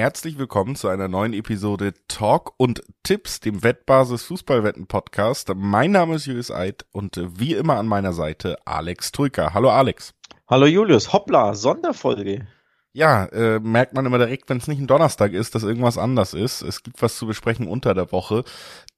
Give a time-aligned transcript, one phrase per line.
[0.00, 5.52] Herzlich willkommen zu einer neuen Episode Talk und Tipps, dem Wettbasis Fußballwetten Podcast.
[5.54, 9.52] Mein Name ist Julius Eid und wie immer an meiner Seite Alex Tulka.
[9.52, 10.14] Hallo Alex.
[10.48, 12.46] Hallo Julius, hoppla, Sonderfolge.
[12.94, 16.32] Ja, äh, merkt man immer direkt, wenn es nicht ein Donnerstag ist, dass irgendwas anders
[16.32, 16.62] ist.
[16.62, 18.44] Es gibt was zu besprechen unter der Woche.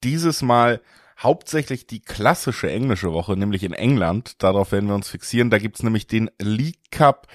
[0.05, 0.79] Dieses Mal
[1.19, 4.41] hauptsächlich die klassische englische Woche, nämlich in England.
[4.41, 5.49] Darauf werden wir uns fixieren.
[5.49, 7.27] Da gibt's nämlich den League Cup,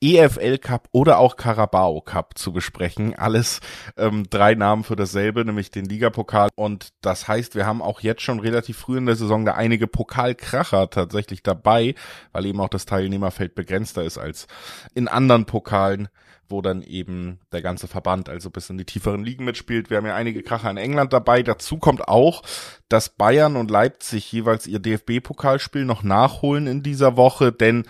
[0.00, 3.14] EFL Cup oder auch Carabao Cup zu besprechen.
[3.14, 3.60] Alles
[3.96, 6.50] ähm, drei Namen für dasselbe, nämlich den Ligapokal.
[6.54, 9.86] Und das heißt, wir haben auch jetzt schon relativ früh in der Saison da einige
[9.86, 11.94] Pokalkracher tatsächlich dabei,
[12.32, 14.46] weil eben auch das Teilnehmerfeld begrenzter ist als
[14.94, 16.08] in anderen Pokalen
[16.48, 19.90] wo dann eben der ganze Verband also bis in die tieferen Ligen mitspielt.
[19.90, 21.42] Wir haben ja einige Kracher in England dabei.
[21.42, 22.42] Dazu kommt auch,
[22.88, 27.84] dass Bayern und Leipzig jeweils ihr DFB-Pokalspiel noch nachholen in dieser Woche, denn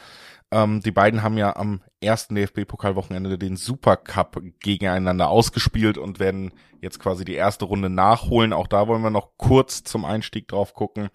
[0.51, 7.01] ähm, die beiden haben ja am ersten DFB-Pokalwochenende den Supercup gegeneinander ausgespielt und werden jetzt
[7.01, 8.53] quasi die erste Runde nachholen.
[8.53, 11.09] Auch da wollen wir noch kurz zum Einstieg drauf gucken.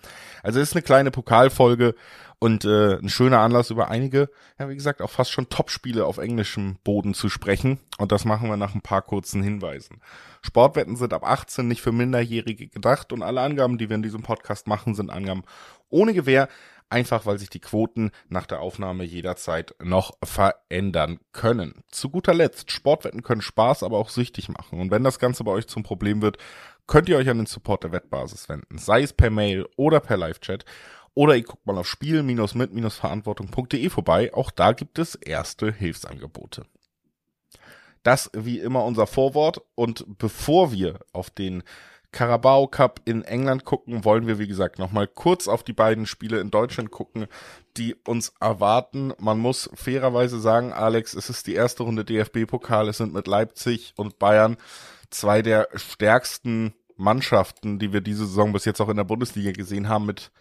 [0.44, 1.96] Also es ist eine kleine Pokalfolge
[2.40, 6.18] und äh, ein schöner Anlass über einige, ja wie gesagt, auch fast schon Top-Spiele auf
[6.18, 7.80] englischem Boden zu sprechen.
[8.00, 10.02] Und das machen wir nach ein paar kurzen Hinweisen.
[10.42, 14.24] Sportwetten sind ab 18 nicht für Minderjährige gedacht und alle Angaben, die wir in diesem
[14.24, 15.44] Podcast machen, sind Angaben
[15.90, 16.50] ohne Gewähr
[16.92, 21.84] einfach weil sich die Quoten nach der Aufnahme jederzeit noch verändern können.
[21.90, 24.80] Zu guter Letzt, Sportwetten können Spaß, aber auch süchtig machen.
[24.80, 26.38] Und wenn das Ganze bei euch zum Problem wird,
[26.88, 30.18] könnt ihr euch an den Support der Wettbasis wenden, sei es per Mail oder per
[30.18, 30.66] Live-Chat.
[31.14, 34.34] Oder ihr guckt mal auf spiel-mit-verantwortung.de vorbei.
[34.34, 36.66] Auch da gibt es erste Hilfsangebote.
[38.04, 39.62] Das wie immer unser Vorwort.
[39.76, 41.64] Und bevor wir auf den
[42.12, 46.40] Carabao Cup in England gucken, wollen wir, wie gesagt, nochmal kurz auf die beiden Spiele
[46.40, 47.28] in Deutschland gucken,
[47.78, 49.14] die uns erwarten.
[49.20, 53.94] Man muss fairerweise sagen, Alex, es ist die erste Runde DFB-Pokal, es sind mit Leipzig
[53.96, 54.58] und Bayern
[55.10, 59.90] zwei der stärksten Mannschaften, die wir diese Saison bis jetzt auch in der Bundesliga gesehen
[59.90, 60.32] haben, mit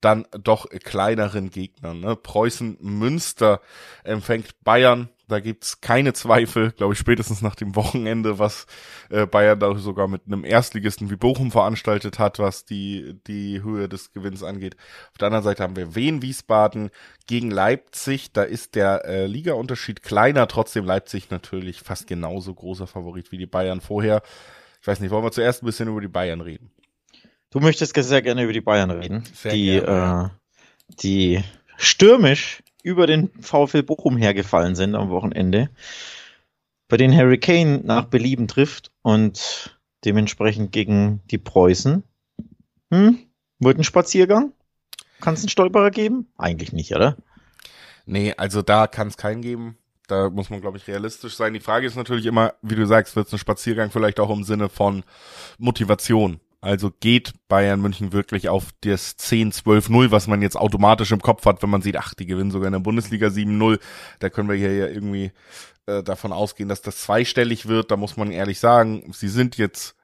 [0.00, 2.00] dann doch kleineren Gegnern.
[2.00, 2.16] Ne?
[2.16, 3.60] Preußen Münster
[4.04, 8.66] empfängt Bayern da gibt's keine Zweifel, glaube ich, spätestens nach dem Wochenende, was
[9.10, 13.90] äh, Bayern da sogar mit einem Erstligisten wie Bochum veranstaltet hat, was die, die Höhe
[13.90, 14.76] des Gewinns angeht.
[15.12, 16.90] Auf der anderen Seite haben wir Wien Wiesbaden
[17.26, 18.32] gegen Leipzig.
[18.32, 23.46] Da ist der äh, Ligaunterschied kleiner, trotzdem Leipzig natürlich fast genauso großer Favorit wie die
[23.46, 24.22] Bayern vorher.
[24.80, 26.70] Ich weiß nicht, wollen wir zuerst ein bisschen über die Bayern reden?
[27.50, 29.24] Du möchtest sehr gerne über die Bayern reden.
[29.34, 30.32] Sehr die, gerne.
[30.90, 31.44] Äh, die
[31.76, 35.70] stürmisch über den VfL Bochum hergefallen sind am Wochenende,
[36.88, 42.02] bei denen Harry Kane nach Belieben trifft und dementsprechend gegen die Preußen.
[42.90, 43.18] Hm?
[43.58, 44.52] Wird ein Spaziergang?
[45.20, 46.28] Kann es einen Stolperer geben?
[46.36, 47.16] Eigentlich nicht, oder?
[48.06, 49.76] Nee, also da kann es keinen geben.
[50.06, 51.52] Da muss man, glaube ich, realistisch sein.
[51.52, 54.44] Die Frage ist natürlich immer, wie du sagst, wird es ein Spaziergang vielleicht auch im
[54.44, 55.02] Sinne von
[55.58, 56.40] Motivation?
[56.60, 61.62] Also geht Bayern München wirklich auf das 10-12-0, was man jetzt automatisch im Kopf hat,
[61.62, 63.78] wenn man sieht, ach, die gewinnen sogar in der Bundesliga 7-0.
[64.18, 65.30] Da können wir hier ja irgendwie
[65.86, 67.92] äh, davon ausgehen, dass das zweistellig wird.
[67.92, 69.94] Da muss man ehrlich sagen, sie sind jetzt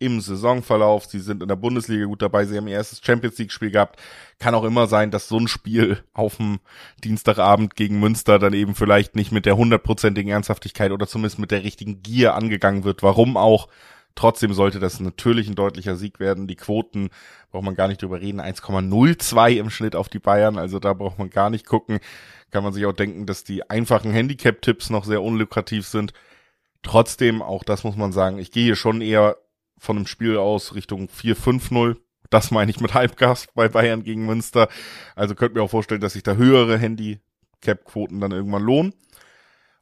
[0.00, 3.52] im Saisonverlauf, sie sind in der Bundesliga gut dabei, sie haben ihr erstes Champions League
[3.52, 4.00] Spiel gehabt.
[4.38, 6.58] Kann auch immer sein, dass so ein Spiel auf dem
[7.04, 11.62] Dienstagabend gegen Münster dann eben vielleicht nicht mit der hundertprozentigen Ernsthaftigkeit oder zumindest mit der
[11.62, 13.02] richtigen Gier angegangen wird.
[13.02, 13.68] Warum auch?
[14.14, 16.46] Trotzdem sollte das natürlich ein deutlicher Sieg werden.
[16.46, 17.10] Die Quoten
[17.50, 18.40] braucht man gar nicht drüber reden.
[18.40, 20.58] 1,02 im Schnitt auf die Bayern.
[20.58, 22.00] Also da braucht man gar nicht gucken.
[22.50, 26.12] Kann man sich auch denken, dass die einfachen Handicap-Tipps noch sehr unlukrativ sind.
[26.82, 29.36] Trotzdem, auch das muss man sagen, ich gehe hier schon eher
[29.78, 31.96] von einem Spiel aus Richtung 4-5-0.
[32.28, 34.68] Das meine ich mit Halbgas bei Bayern gegen Münster.
[35.16, 38.94] Also könnt mir auch vorstellen, dass sich da höhere Handicap-Quoten dann irgendwann lohnen.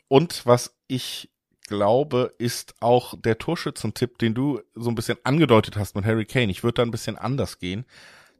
[0.08, 1.30] Und was ich
[1.68, 6.50] glaube, ist auch der Torschützentipp, den du so ein bisschen angedeutet hast mit Harry Kane.
[6.50, 7.86] Ich würde da ein bisschen anders gehen.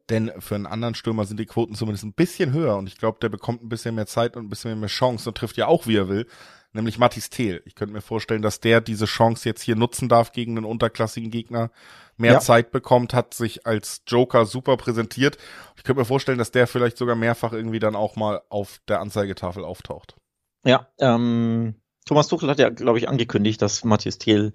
[0.09, 3.19] Denn für einen anderen Stürmer sind die Quoten zumindest ein bisschen höher und ich glaube,
[3.21, 5.87] der bekommt ein bisschen mehr Zeit und ein bisschen mehr Chance und trifft ja auch,
[5.87, 6.27] wie er will,
[6.73, 7.63] nämlich Mathis Thiel.
[7.67, 11.31] Ich könnte mir vorstellen, dass der diese Chance jetzt hier nutzen darf gegen einen unterklassigen
[11.31, 11.71] Gegner,
[12.17, 12.41] mehr ja.
[12.41, 15.37] Zeit bekommt, hat sich als Joker super präsentiert.
[15.77, 19.01] Ich könnte mir vorstellen, dass der vielleicht sogar mehrfach irgendwie dann auch mal auf der
[19.01, 20.17] Anzeigetafel auftaucht.
[20.65, 21.75] Ja, ähm,
[22.09, 24.53] Thomas Tuchel hat ja, glaube ich, angekündigt, dass Matthias Thiel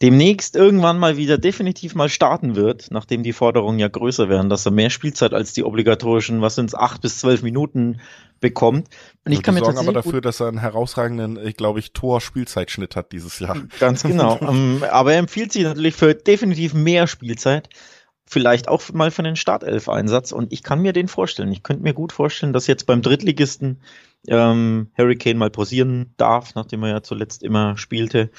[0.00, 4.64] demnächst irgendwann mal wieder definitiv mal starten wird, nachdem die Forderungen ja größer werden, dass
[4.64, 8.00] er mehr Spielzeit als die obligatorischen, was sind es, acht bis zwölf Minuten
[8.40, 8.88] bekommt.
[9.26, 12.96] Und ich kann mir sorgen aber dafür, dass er einen herausragenden, ich glaube ich, Tor-Spielzeitschnitt
[12.96, 13.56] hat dieses Jahr.
[13.80, 14.38] Ganz genau.
[14.40, 17.68] ähm, aber er empfiehlt sich natürlich für definitiv mehr Spielzeit
[18.28, 21.52] vielleicht auch mal für den Startelf-Einsatz und ich kann mir den vorstellen.
[21.52, 23.80] Ich könnte mir gut vorstellen, dass jetzt beim Drittligisten
[24.26, 28.30] ähm, Harry Kane mal pausieren darf, nachdem er ja zuletzt immer spielte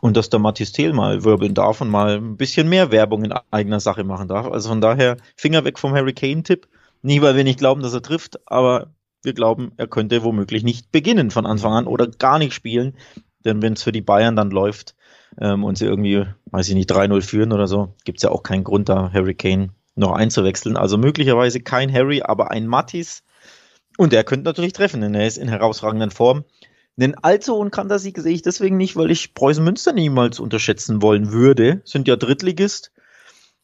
[0.00, 3.32] und dass der Mathis Thiel mal wirbeln darf und mal ein bisschen mehr Werbung in
[3.50, 4.46] eigener Sache machen darf.
[4.46, 6.68] Also von daher Finger weg vom Harry Kane-Tipp.
[7.02, 8.92] Nicht, weil wir nicht glauben, dass er trifft, aber
[9.22, 12.94] wir glauben, er könnte womöglich nicht beginnen von Anfang an oder gar nicht spielen.
[13.44, 14.94] Denn wenn es für die Bayern dann läuft
[15.40, 18.42] ähm, und sie irgendwie, weiß ich nicht, 3-0 führen oder so, gibt es ja auch
[18.42, 20.76] keinen Grund, da Harry Kane noch einzuwechseln.
[20.76, 23.22] Also möglicherweise kein Harry, aber ein Mattis.
[23.98, 26.44] Und er könnte natürlich treffen, denn er ist in herausragender Form.
[26.98, 31.32] Einen allzu hohen Kantersieg sehe ich deswegen nicht, weil ich Preußen Münster niemals unterschätzen wollen
[31.32, 31.82] würde.
[31.84, 32.92] Sind ja Drittligist.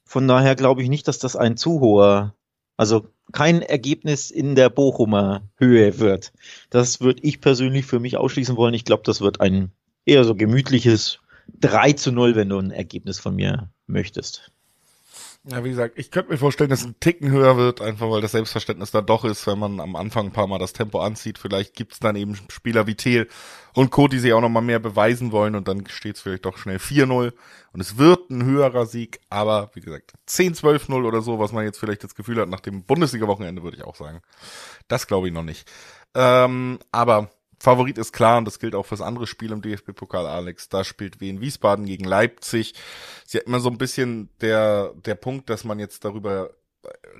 [0.05, 2.35] Von daher glaube ich nicht, dass das ein zu hoher,
[2.79, 6.32] also kein Ergebnis in der Bochumer Höhe wird.
[6.71, 8.73] Das würde ich persönlich für mich ausschließen wollen.
[8.73, 9.73] Ich glaube, das wird ein
[10.06, 11.21] eher so gemütliches
[11.61, 14.53] 3 zu 0, wenn du ein Ergebnis von mir möchtest.
[15.50, 18.33] Ja, wie gesagt, ich könnte mir vorstellen, dass ein Ticken höher wird, einfach weil das
[18.33, 21.39] Selbstverständnis da doch ist, wenn man am Anfang ein paar Mal das Tempo anzieht.
[21.39, 23.29] Vielleicht gibt's dann eben Spieler wie Thiel
[23.73, 26.77] und Co., die sich auch nochmal mehr beweisen wollen und dann steht's vielleicht doch schnell
[26.77, 27.33] 4-0
[27.73, 31.79] und es wird ein höherer Sieg, aber wie gesagt, 10-12-0 oder so, was man jetzt
[31.79, 34.21] vielleicht das Gefühl hat nach dem Bundesliga-Wochenende, würde ich auch sagen.
[34.89, 35.71] Das glaube ich noch nicht.
[36.15, 37.31] Ähm, aber
[37.61, 40.69] Favorit ist klar und das gilt auch fürs andere Spiel im DFB-Pokal, Alex.
[40.69, 42.75] Da spielt Wien Wiesbaden gegen Leipzig.
[43.27, 46.51] Sie hat immer so ein bisschen der, der Punkt, dass man jetzt darüber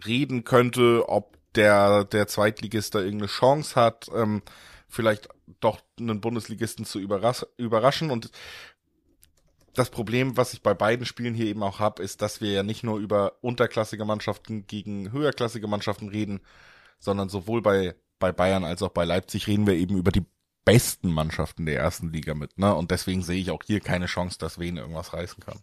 [0.06, 4.43] reden könnte, ob der, der Zweitligist da irgendeine Chance hat, ähm,
[4.88, 5.29] vielleicht
[5.61, 8.11] doch einen Bundesligisten zu überras überraschen.
[8.11, 8.31] Und
[9.75, 12.62] das Problem, was ich bei beiden Spielen hier eben auch habe, ist, dass wir ja
[12.62, 16.40] nicht nur über unterklassige Mannschaften gegen höherklassige Mannschaften reden,
[16.99, 20.24] sondern sowohl bei bei Bayern als auch bei Leipzig reden wir eben über die
[20.64, 22.74] besten Mannschaften der ersten Liga mit, ne?
[22.74, 25.60] Und deswegen sehe ich auch hier keine Chance, dass Wien irgendwas reißen kann.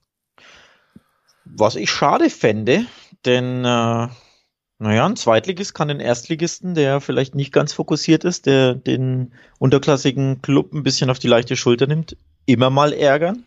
[1.45, 2.85] Was ich schade fände,
[3.23, 4.07] denn äh,
[4.77, 10.41] naja, ein Zweitligist kann den Erstligisten, der vielleicht nicht ganz fokussiert ist, der den unterklassigen
[10.41, 13.45] Club ein bisschen auf die leichte Schulter nimmt, immer mal ärgern.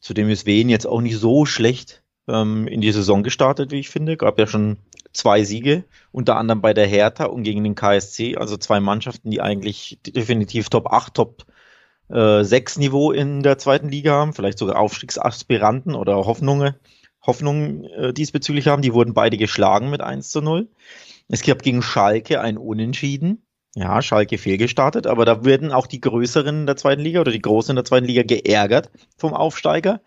[0.00, 3.90] Zudem ist Wien jetzt auch nicht so schlecht ähm, in die Saison gestartet, wie ich
[3.90, 4.16] finde.
[4.16, 4.78] Gab ja schon
[5.12, 9.40] zwei Siege, unter anderem bei der Hertha und gegen den KSC, also zwei Mannschaften, die
[9.40, 11.46] eigentlich definitiv Top 8, Top
[12.08, 16.74] äh, 6 Niveau in der zweiten Liga haben, vielleicht sogar Aufstiegsaspiranten oder Hoffnungen,
[17.24, 18.82] Hoffnungen äh, diesbezüglich haben.
[18.82, 20.68] Die wurden beide geschlagen mit 1 zu 0.
[21.28, 23.46] Es gab gegen Schalke ein Unentschieden.
[23.76, 27.40] Ja, Schalke fehlgestartet, aber da werden auch die Größeren in der zweiten Liga oder die
[27.40, 30.00] Großen in der zweiten Liga geärgert vom Aufsteiger.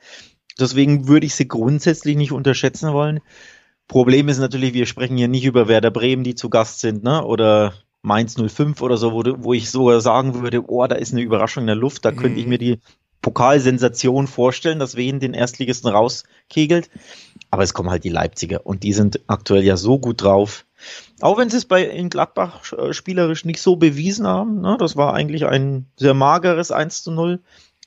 [0.60, 3.22] Deswegen würde ich sie grundsätzlich nicht unterschätzen wollen.
[3.88, 7.24] Problem ist natürlich, wir sprechen hier nicht über Werder Bremen, die zu Gast sind, ne?
[7.24, 11.22] Oder Mainz 05 oder so, wo, wo ich sogar sagen würde, oh, da ist eine
[11.22, 12.18] Überraschung in der Luft, da mhm.
[12.18, 12.80] könnte ich mir die
[13.24, 16.92] Pokalsensation vorstellen, dass Wien den Erstligisten rauskegelt.
[17.50, 20.66] Aber es kommen halt die Leipziger und die sind aktuell ja so gut drauf.
[21.22, 24.60] Auch wenn sie es bei in Gladbach äh, spielerisch nicht so bewiesen haben.
[24.62, 24.76] Ne?
[24.78, 27.42] Das war eigentlich ein sehr mageres 1 zu 0.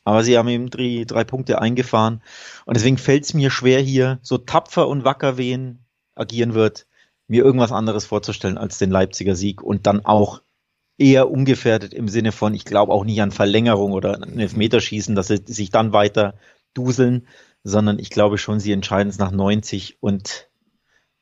[0.05, 2.23] Aber sie haben eben drei, drei Punkte eingefahren.
[2.65, 5.81] Und deswegen fällt es mir schwer, hier so tapfer und wacker Wien
[6.17, 6.87] agieren wird,
[7.29, 10.43] mir irgendwas anderes vorzustellen als den Leipziger Sieg und dann auch
[10.99, 15.29] eher ungefährdet im Sinne von, ich glaube auch nicht an Verlängerung oder an Elfmeterschießen, dass
[15.29, 16.35] sie sich dann weiter
[16.75, 17.27] duseln,
[17.65, 20.49] sondern ich glaube schon, sie entscheiden es nach 90 und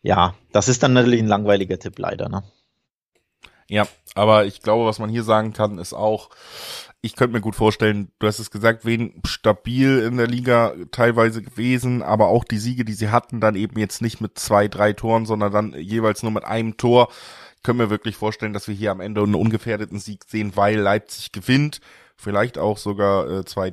[0.02, 2.43] ja, das ist dann natürlich ein langweiliger Tipp leider, ne?
[3.69, 6.29] Ja, aber ich glaube, was man hier sagen kann, ist auch,
[7.05, 11.43] ich könnte mir gut vorstellen, du hast es gesagt, wen stabil in der Liga teilweise
[11.43, 14.94] gewesen, aber auch die Siege, die sie hatten, dann eben jetzt nicht mit zwei, drei
[14.94, 17.08] Toren, sondern dann jeweils nur mit einem Tor.
[17.56, 20.79] Ich könnte mir wirklich vorstellen, dass wir hier am Ende einen ungefährdeten Sieg sehen, weil
[20.79, 21.82] Leipzig gewinnt.
[22.17, 23.70] Vielleicht auch sogar äh, zwei,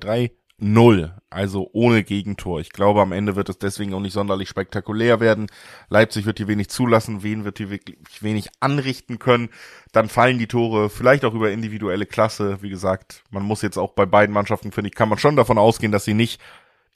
[0.62, 2.60] drei null, also ohne Gegentor.
[2.60, 5.48] Ich glaube, am Ende wird es deswegen auch nicht sonderlich spektakulär werden.
[5.90, 9.50] Leipzig wird hier wenig zulassen, Wen wird hier wirklich wenig anrichten können.
[9.92, 12.62] Dann fallen die Tore vielleicht auch über individuelle Klasse.
[12.62, 15.58] Wie gesagt, man muss jetzt auch bei beiden Mannschaften, finde ich, kann man schon davon
[15.58, 16.40] ausgehen, dass sie nicht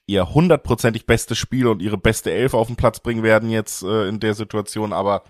[0.07, 4.07] ihr hundertprozentig bestes Spiel und ihre beste Elf auf den Platz bringen werden jetzt äh,
[4.07, 5.23] in der Situation, aber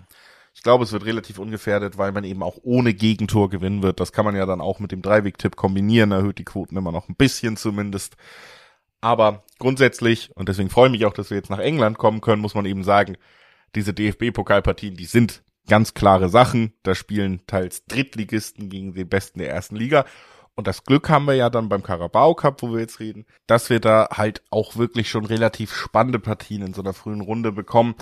[0.56, 4.00] ich glaube, es wird relativ ungefährdet, weil man eben auch ohne Gegentor gewinnen wird.
[4.00, 7.10] Das kann man ja dann auch mit dem Dreiweg-Tipp kombinieren, erhöht die Quoten immer noch
[7.10, 8.16] ein bisschen zumindest.
[9.02, 12.40] Aber grundsätzlich, und deswegen freue ich mich auch, dass wir jetzt nach England kommen können,
[12.40, 13.18] muss man eben sagen,
[13.74, 16.72] diese DFB-Pokalpartien, die sind ganz klare Sachen.
[16.82, 20.06] Da spielen teils Drittligisten gegen den Besten der ersten Liga.
[20.54, 23.68] Und das Glück haben wir ja dann beim Carabao Cup, wo wir jetzt reden, dass
[23.68, 27.94] wir da halt auch wirklich schon relativ spannende Partien in so einer frühen Runde bekommen.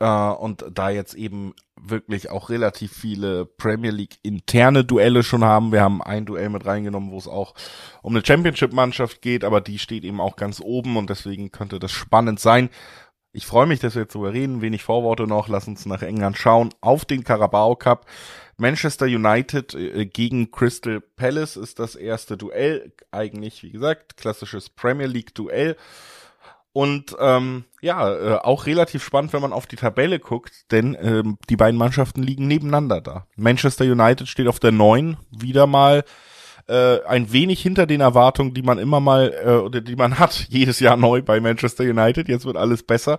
[0.00, 5.72] Äh, und da jetzt eben wirklich auch relativ viele Premier League interne Duelle schon haben.
[5.72, 7.54] Wir haben ein Duell mit reingenommen, wo es auch
[8.02, 11.92] um eine Championship-Mannschaft geht, aber die steht eben auch ganz oben und deswegen könnte das
[11.92, 12.70] spannend sein.
[13.36, 14.62] Ich freue mich, dass wir jetzt darüber reden.
[14.62, 15.48] Wenig Vorworte noch.
[15.48, 16.70] Lass uns nach England schauen.
[16.80, 18.06] Auf den Carabao Cup.
[18.56, 22.92] Manchester United äh, gegen Crystal Palace ist das erste Duell.
[23.10, 25.76] Eigentlich, wie gesagt, klassisches Premier League Duell.
[26.74, 31.38] Und ähm, ja, äh, auch relativ spannend, wenn man auf die Tabelle guckt, denn ähm,
[31.48, 33.26] die beiden Mannschaften liegen nebeneinander da.
[33.36, 36.02] Manchester United steht auf der 9, wieder mal
[36.66, 40.46] äh, ein wenig hinter den Erwartungen, die man immer mal äh, oder die man hat
[40.48, 42.28] jedes Jahr neu bei Manchester United.
[42.28, 43.18] Jetzt wird alles besser.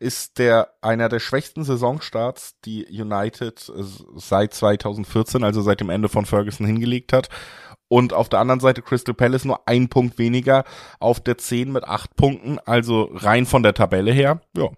[0.00, 3.82] Ist der einer der schwächsten Saisonstarts, die United äh,
[4.16, 7.28] seit 2014, also seit dem Ende von Ferguson hingelegt hat.
[7.88, 10.64] Und auf der anderen Seite Crystal Palace nur ein Punkt weniger
[10.98, 12.58] auf der 10 mit acht Punkten.
[12.64, 14.70] Also rein von der Tabelle her, ja.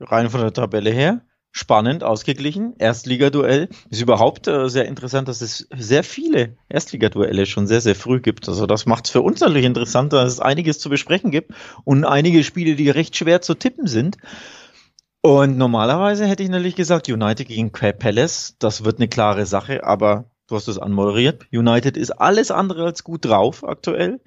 [0.00, 1.22] Rein von der Tabelle her.
[1.54, 2.74] Spannend, ausgeglichen.
[2.78, 3.68] Erstligaduell.
[3.90, 8.48] Ist überhaupt äh, sehr interessant, dass es sehr viele Erstligaduelle schon sehr, sehr früh gibt.
[8.48, 11.52] Also das macht es für uns natürlich interessant, dass es einiges zu besprechen gibt
[11.84, 14.16] und einige Spiele, die recht schwer zu tippen sind.
[15.20, 20.31] Und normalerweise hätte ich natürlich gesagt, United gegen Palace, das wird eine klare Sache, aber
[20.52, 21.46] Du hast es anmoderiert.
[21.50, 24.20] United ist alles andere als gut drauf aktuell.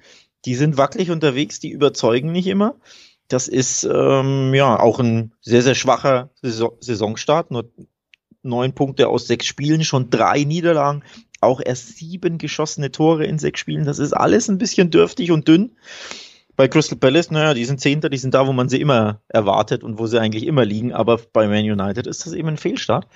[0.44, 2.74] Die sind wackelig unterwegs, die überzeugen nicht immer.
[3.28, 7.52] Das ist ähm, ja auch ein sehr, sehr schwacher Saison Saisonstart.
[7.52, 7.70] Nur
[8.42, 11.04] neun Punkte aus sechs Spielen, schon drei Niederlagen,
[11.40, 13.84] auch erst sieben geschossene Tore in sechs Spielen.
[13.84, 15.76] Das ist alles ein bisschen dürftig und dünn.
[16.56, 19.84] Bei Crystal Palace, naja, die sind Zehnter, die sind da, wo man sie immer erwartet
[19.84, 20.92] und wo sie eigentlich immer liegen.
[20.92, 23.06] Aber bei Man United ist das eben ein Fehlstart.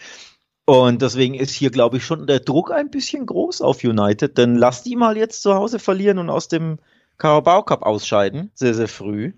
[0.71, 4.55] Und deswegen ist hier, glaube ich, schon der Druck ein bisschen groß auf United, denn
[4.55, 6.79] lass die mal jetzt zu Hause verlieren und aus dem
[7.19, 9.33] Carabao Cup ausscheiden, sehr, sehr früh.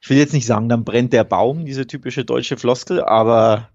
[0.00, 3.68] Ich will jetzt nicht sagen, dann brennt der Baum, diese typische deutsche Floskel, aber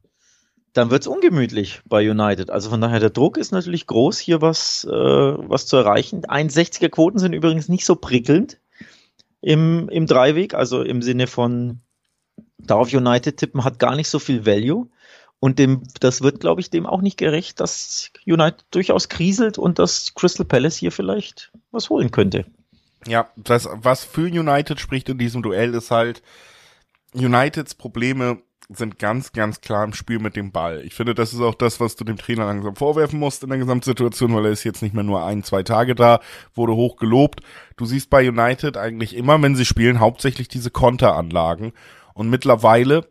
[0.74, 2.50] dann wird's ungemütlich bei United.
[2.50, 6.24] Also von daher, der Druck ist natürlich groß, hier was, äh, was zu erreichen.
[6.24, 8.60] 61er Quoten sind übrigens nicht so prickelnd
[9.41, 11.81] im, im Dreiweg, also im Sinne von
[12.58, 14.88] darauf United tippen hat gar nicht so viel Value.
[15.39, 19.79] Und dem, das wird, glaube ich, dem auch nicht gerecht, dass United durchaus kriselt und
[19.79, 22.46] dass Crystal Palace hier vielleicht was holen könnte.
[23.08, 26.22] Ja, das, was für United spricht in diesem Duell, ist halt,
[27.13, 28.41] Uniteds Probleme
[28.72, 30.84] sind ganz, ganz klar im Spiel mit dem Ball.
[30.86, 33.58] Ich finde, das ist auch das, was du dem Trainer langsam vorwerfen musst in der
[33.58, 36.19] Gesamtsituation, weil er ist jetzt nicht mehr nur ein, zwei Tage da,
[36.53, 37.41] wurde hoch gelobt.
[37.77, 41.74] Du siehst bei United eigentlich immer, wenn sie spielen, hauptsächlich diese Konteranlagen.
[42.13, 43.08] Und mittlerweile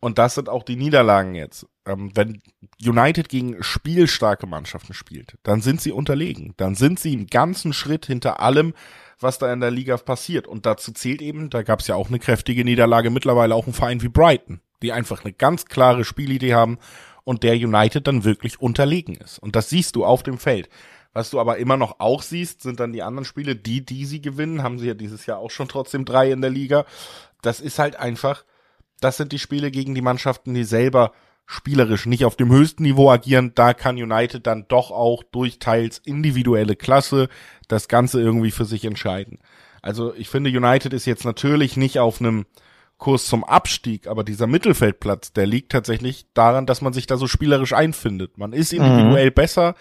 [0.00, 1.66] und das sind auch die Niederlagen jetzt.
[1.86, 2.42] Ähm, wenn
[2.84, 6.54] United gegen spielstarke Mannschaften spielt, dann sind sie unterlegen.
[6.56, 8.74] Dann sind sie einen ganzen Schritt hinter allem,
[9.18, 10.46] was da in der Liga passiert.
[10.46, 13.72] Und dazu zählt eben, da gab es ja auch eine kräftige Niederlage, mittlerweile auch ein
[13.72, 16.78] Verein wie Brighton, die einfach eine ganz klare Spielidee haben
[17.24, 19.38] und der United dann wirklich unterlegen ist.
[19.38, 20.68] Und das siehst du auf dem Feld.
[21.12, 24.20] Was du aber immer noch auch siehst, sind dann die anderen Spiele, die, die sie
[24.20, 26.84] gewinnen, haben sie ja dieses Jahr auch schon trotzdem drei in der Liga.
[27.40, 28.44] Das ist halt einfach,
[29.00, 31.12] das sind die Spiele gegen die Mannschaften, die selber
[31.46, 33.52] spielerisch nicht auf dem höchsten Niveau agieren.
[33.54, 37.28] Da kann United dann doch auch durch teils individuelle Klasse
[37.68, 39.38] das Ganze irgendwie für sich entscheiden.
[39.80, 42.46] Also ich finde, United ist jetzt natürlich nicht auf einem
[42.98, 47.26] Kurs zum Abstieg, aber dieser Mittelfeldplatz, der liegt tatsächlich daran, dass man sich da so
[47.26, 48.38] spielerisch einfindet.
[48.38, 49.34] Man ist individuell mhm.
[49.34, 49.74] besser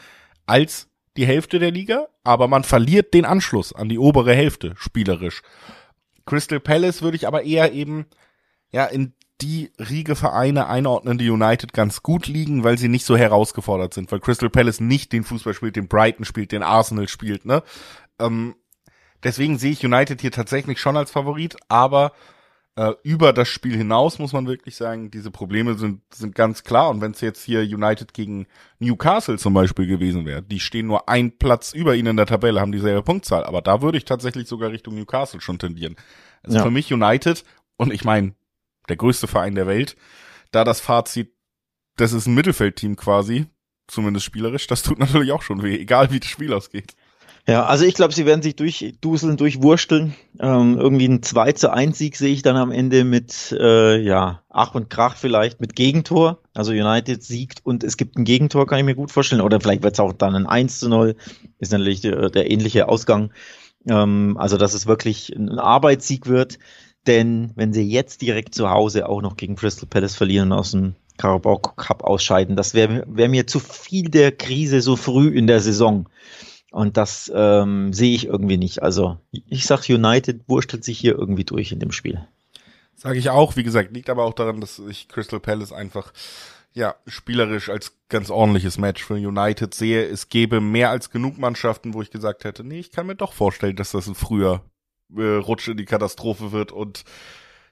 [0.46, 5.42] als die Hälfte der Liga, aber man verliert den Anschluss an die obere Hälfte spielerisch.
[6.26, 8.06] Crystal Palace würde ich aber eher eben
[8.76, 13.16] ja, in die Riege Vereine einordnen, die United ganz gut liegen, weil sie nicht so
[13.16, 17.46] herausgefordert sind, weil Crystal Palace nicht den Fußball spielt, den Brighton spielt, den Arsenal spielt,
[17.46, 17.64] ne?
[18.20, 18.56] Ähm,
[19.24, 22.12] deswegen sehe ich United hier tatsächlich schon als Favorit, aber
[22.76, 26.90] äh, über das Spiel hinaus muss man wirklich sagen, diese Probleme sind, sind ganz klar.
[26.90, 28.46] Und wenn es jetzt hier United gegen
[28.80, 32.60] Newcastle zum Beispiel gewesen wäre, die stehen nur ein Platz über ihnen in der Tabelle,
[32.60, 35.96] haben dieselbe Punktzahl, aber da würde ich tatsächlich sogar Richtung Newcastle schon tendieren.
[36.44, 36.64] Also ja.
[36.64, 37.46] für mich United,
[37.78, 38.34] und ich meine,
[38.90, 39.96] der größte Verein der Welt.
[40.52, 41.34] Da das Fazit,
[41.98, 43.48] das ist ein Mittelfeldteam quasi,
[43.88, 46.96] zumindest spielerisch, das tut natürlich auch schon weh, egal wie das Spiel ausgeht.
[47.48, 50.16] Ja, also ich glaube, sie werden sich durchduseln, durchwursteln.
[50.40, 54.42] Ähm, irgendwie ein 2 zu 1 Sieg sehe ich dann am Ende mit, äh, ja,
[54.50, 56.40] Ach und Krach vielleicht, mit Gegentor.
[56.56, 59.42] Also United siegt und es gibt ein Gegentor, kann ich mir gut vorstellen.
[59.42, 61.16] Oder vielleicht wird es auch dann ein 1 zu 0.
[61.60, 63.32] Ist natürlich der, der ähnliche Ausgang.
[63.88, 66.58] Ähm, also, dass es wirklich ein Arbeitssieg wird.
[67.08, 70.72] Denn wenn sie jetzt direkt zu Hause auch noch gegen Crystal Palace verlieren und aus
[70.72, 75.48] dem Carabao Cup ausscheiden, das wäre wär mir zu viel der Krise so früh in
[75.48, 76.10] der Saison.
[76.72, 78.84] Und das ähm, sehe ich irgendwie nicht.
[78.84, 82.28] Also ich sag, United wurstelt sich hier irgendwie durch in dem Spiel.
[82.96, 83.56] Sage ich auch.
[83.56, 86.12] Wie gesagt, liegt aber auch daran, dass ich Crystal Palace einfach
[86.74, 90.06] ja spielerisch als ganz ordentliches Match für United sehe.
[90.06, 93.34] Es gäbe mehr als genug Mannschaften, wo ich gesagt hätte, nee, ich kann mir doch
[93.34, 94.62] vorstellen, dass das ein früher
[95.16, 97.04] äh, Rutsch in die Katastrophe wird und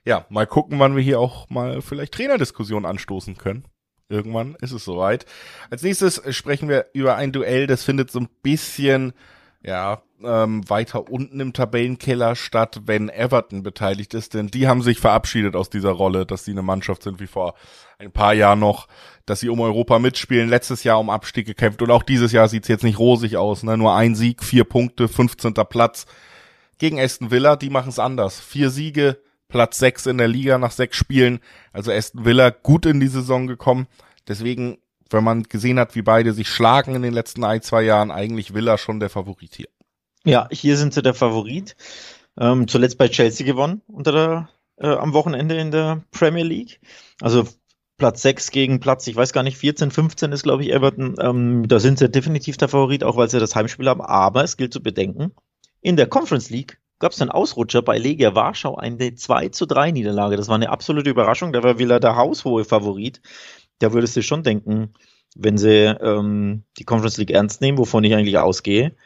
[0.04, 3.64] ja, mal gucken, wann wir hier auch mal vielleicht Trainerdiskussionen anstoßen können.
[4.08, 5.24] Irgendwann ist es soweit.
[5.70, 9.14] Als nächstes sprechen wir über ein Duell, das findet so ein bisschen,
[9.62, 15.00] ja, ähm, weiter unten im Tabellenkeller statt, wenn Everton beteiligt ist, denn die haben sich
[15.00, 17.54] verabschiedet aus dieser Rolle, dass sie eine Mannschaft sind wie vor
[17.98, 18.88] ein paar Jahren noch,
[19.26, 22.68] dass sie um Europa mitspielen, letztes Jahr um Abstieg gekämpft und auch dieses Jahr sieht's
[22.68, 23.76] jetzt nicht rosig aus, ne?
[23.76, 25.54] nur ein Sieg, vier Punkte, 15.
[25.68, 26.06] Platz
[26.78, 28.40] gegen Aston Villa, die machen es anders.
[28.40, 31.40] Vier Siege, Platz sechs in der Liga nach sechs Spielen,
[31.72, 33.86] also Aston Villa gut in die Saison gekommen,
[34.26, 34.78] deswegen
[35.10, 38.54] wenn man gesehen hat, wie beide sich schlagen in den letzten ein, zwei Jahren, eigentlich
[38.54, 39.68] Villa schon der Favorit hier.
[40.24, 41.76] Ja, hier sind sie der Favorit.
[42.38, 46.80] Ähm, zuletzt bei Chelsea gewonnen unter der, äh, am Wochenende in der Premier League.
[47.20, 47.46] Also
[47.96, 51.14] Platz 6 gegen Platz, ich weiß gar nicht, 14, 15 ist, glaube ich, Everton.
[51.20, 54.00] Ähm, da sind sie definitiv der Favorit, auch weil sie das Heimspiel haben.
[54.00, 55.32] Aber es gilt zu bedenken,
[55.84, 59.90] in der Conference League gab es einen Ausrutscher bei Legia Warschau, eine 2 zu 3
[59.90, 60.38] Niederlage.
[60.38, 61.52] Das war eine absolute Überraschung.
[61.52, 63.20] Da war Villa der haushohe Favorit.
[63.80, 64.94] Da würdest du schon denken,
[65.36, 68.96] wenn sie ähm, die Conference League ernst nehmen, wovon ich eigentlich ausgehe,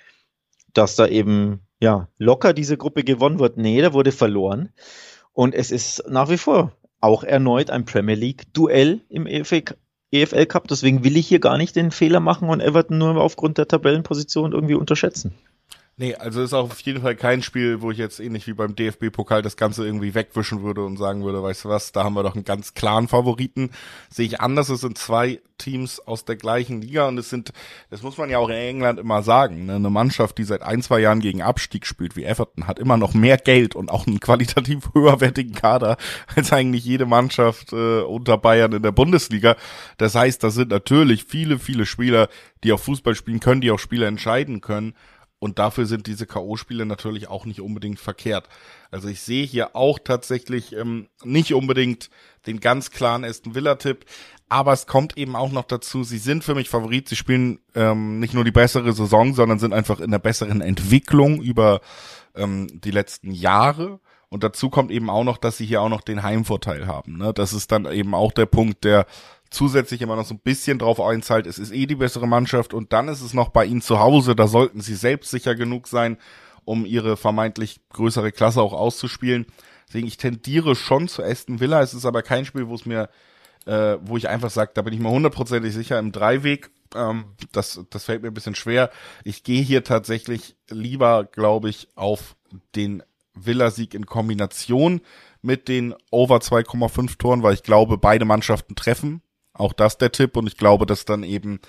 [0.72, 3.56] dass da eben ja locker diese Gruppe gewonnen wird.
[3.56, 4.72] Nee, da wurde verloren.
[5.32, 9.64] Und es ist nach wie vor auch erneut ein Premier League Duell im EFL,
[10.12, 10.68] EFL Cup.
[10.68, 14.52] Deswegen will ich hier gar nicht den Fehler machen und Everton nur aufgrund der Tabellenposition
[14.52, 15.34] irgendwie unterschätzen.
[16.00, 18.76] Nee, also ist auch auf jeden Fall kein Spiel, wo ich jetzt ähnlich wie beim
[18.76, 22.22] DFB-Pokal das Ganze irgendwie wegwischen würde und sagen würde, weißt du was, da haben wir
[22.22, 23.70] doch einen ganz klaren Favoriten.
[24.08, 27.52] Sehe ich anders, es sind zwei Teams aus der gleichen Liga und es sind,
[27.90, 29.74] das muss man ja auch in England immer sagen, ne?
[29.74, 33.14] eine Mannschaft, die seit ein, zwei Jahren gegen Abstieg spielt, wie Everton, hat immer noch
[33.14, 35.96] mehr Geld und auch einen qualitativ höherwertigen Kader
[36.36, 39.56] als eigentlich jede Mannschaft äh, unter Bayern in der Bundesliga.
[39.96, 42.28] Das heißt, da sind natürlich viele, viele Spieler,
[42.62, 44.94] die auch Fußball spielen können, die auch Spiele entscheiden können.
[45.40, 48.48] Und dafür sind diese K.O.-Spiele natürlich auch nicht unbedingt verkehrt.
[48.90, 52.10] Also ich sehe hier auch tatsächlich ähm, nicht unbedingt
[52.46, 54.04] den ganz klaren Aston Villa-Tipp,
[54.48, 58.18] aber es kommt eben auch noch dazu, sie sind für mich Favorit, sie spielen ähm,
[58.18, 61.80] nicht nur die bessere Saison, sondern sind einfach in der besseren Entwicklung über
[62.34, 64.00] ähm, die letzten Jahre.
[64.30, 67.16] Und dazu kommt eben auch noch, dass sie hier auch noch den Heimvorteil haben.
[67.16, 67.32] Ne?
[67.32, 69.06] Das ist dann eben auch der Punkt, der
[69.50, 72.92] zusätzlich immer noch so ein bisschen drauf einzahlt, es ist eh die bessere Mannschaft und
[72.92, 76.18] dann ist es noch bei ihnen zu Hause, da sollten sie selbstsicher genug sein,
[76.64, 79.46] um ihre vermeintlich größere Klasse auch auszuspielen.
[79.88, 83.08] Deswegen, ich tendiere schon zu Aston Villa, es ist aber kein Spiel, wo es mir,
[83.64, 86.70] äh, wo ich einfach sage, da bin ich mir hundertprozentig sicher im Dreiweg.
[86.94, 88.90] Ähm, das, das fällt mir ein bisschen schwer.
[89.24, 92.36] Ich gehe hier tatsächlich lieber, glaube ich, auf
[92.76, 95.00] den Villa-Sieg in Kombination
[95.40, 99.22] mit den Over 2,5 Toren, weil ich glaube, beide Mannschaften treffen
[99.58, 101.60] auch das der Tipp und ich glaube, dass dann eben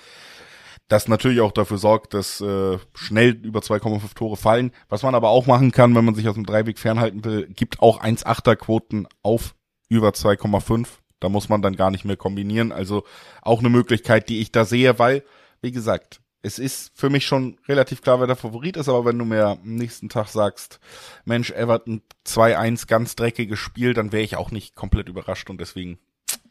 [0.90, 4.72] das natürlich auch dafür sorgt, dass äh, schnell über 2,5 Tore fallen.
[4.88, 7.80] Was man aber auch machen kann, wenn man sich aus dem Dreiweg fernhalten will, gibt
[7.80, 9.54] auch 1,8er Quoten auf
[9.88, 10.88] über 2,5.
[11.20, 12.72] Da muss man dann gar nicht mehr kombinieren.
[12.72, 13.04] Also
[13.42, 15.22] auch eine Möglichkeit, die ich da sehe, weil,
[15.62, 19.18] wie gesagt, es ist für mich schon relativ klar, wer der Favorit ist, aber wenn
[19.18, 20.80] du mir am nächsten Tag sagst,
[21.24, 25.98] Mensch, Everton 2-1 ganz dreckiges Spiel, dann wäre ich auch nicht komplett überrascht und deswegen,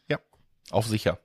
[0.08, 0.18] ja,
[0.70, 1.18] auf sicher.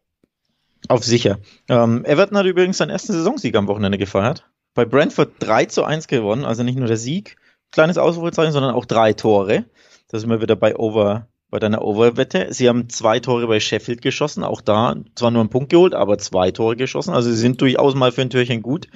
[0.87, 1.39] Auf sicher.
[1.69, 4.49] Ähm, Everton hat übrigens seinen ersten Saisonsieg am Wochenende gefeiert.
[4.73, 7.37] Bei Brentford 3 zu 1 gewonnen, also nicht nur der Sieg,
[7.71, 9.65] kleines Ausrufezeichen, sondern auch drei Tore.
[10.09, 12.47] Da sind wir wieder bei Over, bei deiner Over-Wette.
[12.51, 16.17] Sie haben zwei Tore bei Sheffield geschossen, auch da zwar nur einen Punkt geholt, aber
[16.17, 17.13] zwei Tore geschossen.
[17.13, 18.87] Also sie sind durchaus mal für ein Türchen gut.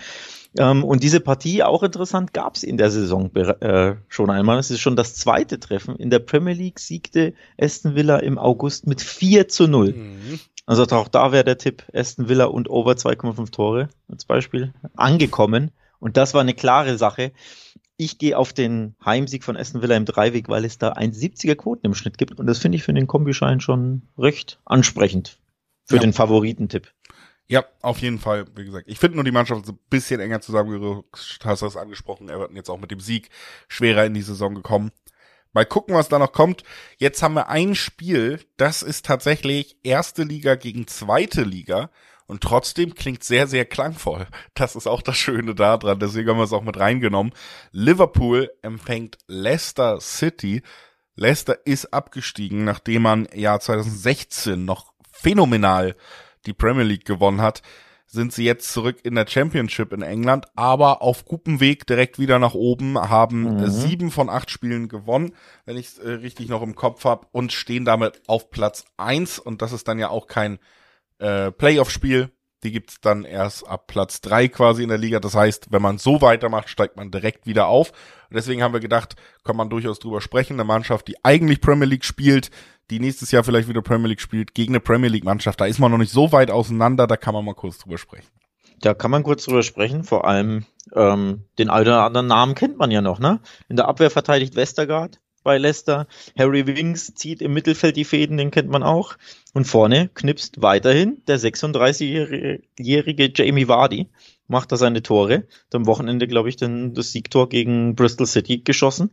[0.57, 4.57] Ähm, und diese Partie, auch interessant, gab es in der Saison äh, schon einmal.
[4.57, 5.95] Es ist schon das zweite Treffen.
[5.95, 9.93] In der Premier League siegte Aston Villa im August mit 4 zu 0.
[9.93, 10.39] Mhm.
[10.65, 15.71] Also auch da wäre der Tipp Aston Villa und over 2,5 Tore als Beispiel angekommen.
[15.99, 17.31] Und das war eine klare Sache.
[17.97, 21.85] Ich gehe auf den Heimsieg von Aston Villa im Dreiweg, weil es da 1,70er Quoten
[21.85, 22.39] im Schnitt gibt.
[22.39, 25.39] Und das finde ich für den Kombischein schon recht ansprechend.
[25.85, 26.01] Für ja.
[26.01, 26.93] den Favoritentipp.
[27.47, 28.45] Ja, auf jeden Fall.
[28.55, 31.39] Wie gesagt, ich finde nur die Mannschaft so ein bisschen enger zusammengerückt.
[31.43, 32.29] Hast du das angesprochen?
[32.29, 33.29] Everton jetzt auch mit dem Sieg
[33.67, 34.91] schwerer in die Saison gekommen.
[35.53, 36.63] Mal gucken, was da noch kommt.
[36.97, 41.89] Jetzt haben wir ein Spiel, das ist tatsächlich erste Liga gegen zweite Liga
[42.27, 44.27] und trotzdem klingt sehr, sehr klangvoll.
[44.53, 47.33] Das ist auch das Schöne daran, deswegen haben wir es auch mit reingenommen.
[47.71, 50.61] Liverpool empfängt Leicester City.
[51.15, 55.95] Leicester ist abgestiegen, nachdem man ja 2016 noch phänomenal
[56.45, 57.63] die Premier League gewonnen hat
[58.11, 62.55] sind sie jetzt zurück in der Championship in England, aber auf Gruppenweg direkt wieder nach
[62.55, 63.69] oben, haben mhm.
[63.69, 65.33] sieben von acht Spielen gewonnen,
[65.65, 69.37] wenn ich es äh, richtig noch im Kopf habe, und stehen damit auf Platz eins.
[69.37, 70.57] Und das ist dann ja auch kein
[71.19, 72.31] äh, Playoff-Spiel.
[72.63, 75.19] Die gibt's dann erst ab Platz drei quasi in der Liga.
[75.19, 77.91] Das heißt, wenn man so weitermacht, steigt man direkt wieder auf.
[78.29, 80.53] Und deswegen haben wir gedacht, kann man durchaus drüber sprechen.
[80.53, 82.49] Eine Mannschaft, die eigentlich Premier League spielt,
[82.89, 85.61] die nächstes Jahr vielleicht wieder Premier League spielt, gegen eine Premier League Mannschaft.
[85.61, 88.27] Da ist man noch nicht so weit auseinander, da kann man mal kurz drüber sprechen.
[88.81, 92.77] Da kann man kurz drüber sprechen, vor allem ähm, den einen oder anderen Namen kennt
[92.77, 93.41] man ja noch, ne?
[93.67, 96.07] In der Abwehr verteidigt Westergaard bei Leicester.
[96.37, 99.17] Harry Wings zieht im Mittelfeld die Fäden, den kennt man auch.
[99.53, 104.09] Und vorne knipst weiterhin der 36-jährige Jamie Vardy,
[104.47, 105.47] macht da seine Tore.
[105.73, 109.11] Am Wochenende, glaube ich, dann das Siegtor gegen Bristol City geschossen.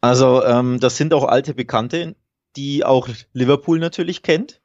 [0.00, 2.16] Also ähm, das sind auch alte Bekannte,
[2.56, 4.60] die auch Liverpool natürlich kennt.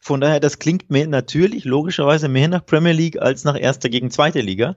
[0.00, 4.10] Von daher, das klingt mir natürlich logischerweise mehr nach Premier League als nach erster gegen
[4.10, 4.76] zweite Liga.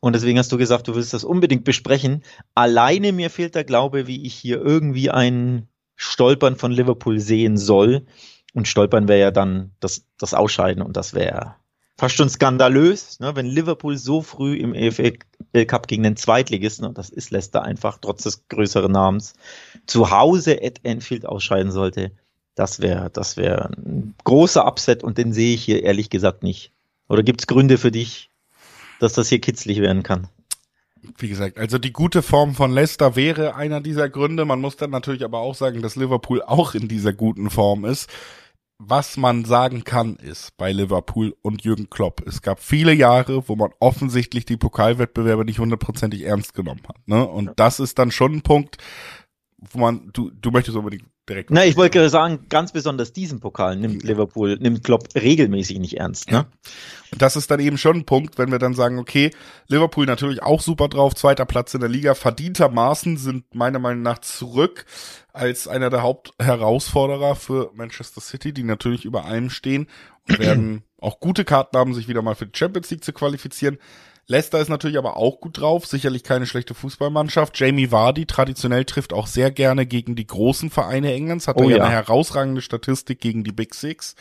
[0.00, 2.22] Und deswegen hast du gesagt, du willst das unbedingt besprechen.
[2.54, 8.06] Alleine mir fehlt der Glaube, wie ich hier irgendwie ein Stolpern von Liverpool sehen soll.
[8.52, 11.56] Und Stolpern wäre ja dann das, das Ausscheiden und das wäre
[11.96, 15.12] fast schon skandalös, ne, wenn Liverpool so früh im EFL
[15.66, 19.34] Cup gegen den Zweitligisten, und das ist Leicester einfach trotz des größeren Namens,
[19.86, 22.10] zu Hause at Enfield ausscheiden sollte.
[22.56, 26.72] Das wäre das wäre ein großer Upset und den sehe ich hier ehrlich gesagt nicht.
[27.08, 28.30] Oder gibt es Gründe für dich,
[29.00, 30.28] dass das hier kitzlig werden kann?
[31.18, 34.44] Wie gesagt, also die gute Form von Leicester wäre einer dieser Gründe.
[34.44, 38.08] Man muss dann natürlich aber auch sagen, dass Liverpool auch in dieser guten Form ist.
[38.86, 43.56] Was man sagen kann, ist bei Liverpool und Jürgen Klopp, es gab viele Jahre, wo
[43.56, 47.08] man offensichtlich die Pokalwettbewerbe nicht hundertprozentig ernst genommen hat.
[47.08, 47.26] Ne?
[47.26, 48.76] Und das ist dann schon ein Punkt,
[49.70, 51.50] wo man, du, du möchtest unbedingt direkt.
[51.50, 55.98] Na, ich wollte gerade sagen, ganz besonders diesen Pokal nimmt Liverpool, nimmt Klopp regelmäßig nicht
[55.98, 56.30] ernst.
[56.30, 56.38] Ne?
[56.38, 56.46] Ja.
[57.12, 59.30] Und das ist dann eben schon ein Punkt, wenn wir dann sagen, okay,
[59.68, 64.18] Liverpool natürlich auch super drauf, zweiter Platz in der Liga, verdientermaßen sind meiner Meinung nach
[64.18, 64.84] zurück
[65.32, 69.88] als einer der Hauptherausforderer für Manchester City, die natürlich über allem stehen
[70.28, 73.78] und werden auch gute Karten haben, sich wieder mal für die Champions League zu qualifizieren.
[74.26, 77.58] Leicester ist natürlich aber auch gut drauf, sicherlich keine schlechte Fußballmannschaft.
[77.58, 81.76] Jamie Vardy traditionell trifft auch sehr gerne gegen die großen Vereine Englands, hat oh, ja
[81.76, 84.14] eine herausragende Statistik gegen die Big Six.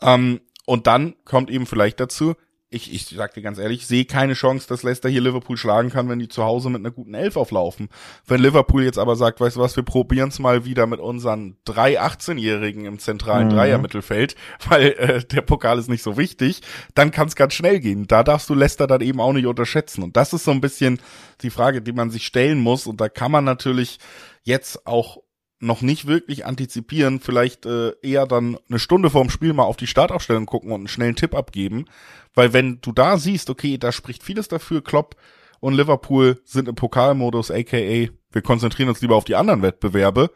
[0.00, 2.34] Ähm, und dann kommt eben vielleicht dazu,
[2.70, 6.08] ich, ich sag dir ganz ehrlich, sehe keine Chance, dass Leicester hier Liverpool schlagen kann,
[6.10, 7.88] wenn die zu Hause mit einer guten Elf auflaufen.
[8.26, 11.56] Wenn Liverpool jetzt aber sagt, weißt du was, wir probieren es mal wieder mit unseren
[11.64, 13.52] drei 18-Jährigen im zentralen mhm.
[13.52, 14.36] Dreier-Mittelfeld,
[14.68, 16.60] weil äh, der Pokal ist nicht so wichtig,
[16.94, 18.06] dann kann es ganz schnell gehen.
[18.06, 20.02] Da darfst du Leicester dann eben auch nicht unterschätzen.
[20.02, 21.00] Und das ist so ein bisschen
[21.40, 22.86] die Frage, die man sich stellen muss.
[22.86, 23.98] Und da kann man natürlich
[24.44, 25.22] jetzt auch
[25.60, 29.86] noch nicht wirklich antizipieren, vielleicht äh, eher dann eine Stunde vorm Spiel mal auf die
[29.86, 31.86] Startaufstellung gucken und einen schnellen Tipp abgeben.
[32.34, 35.16] Weil wenn du da siehst, okay, da spricht vieles dafür, Klopp
[35.60, 40.30] und Liverpool sind im Pokalmodus, aka wir konzentrieren uns lieber auf die anderen Wettbewerbe,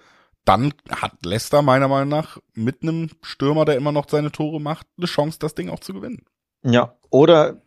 [0.45, 4.87] dann hat Leicester meiner Meinung nach mit einem Stürmer, der immer noch seine Tore macht,
[4.97, 6.25] eine Chance, das Ding auch zu gewinnen.
[6.65, 7.63] Ja, oder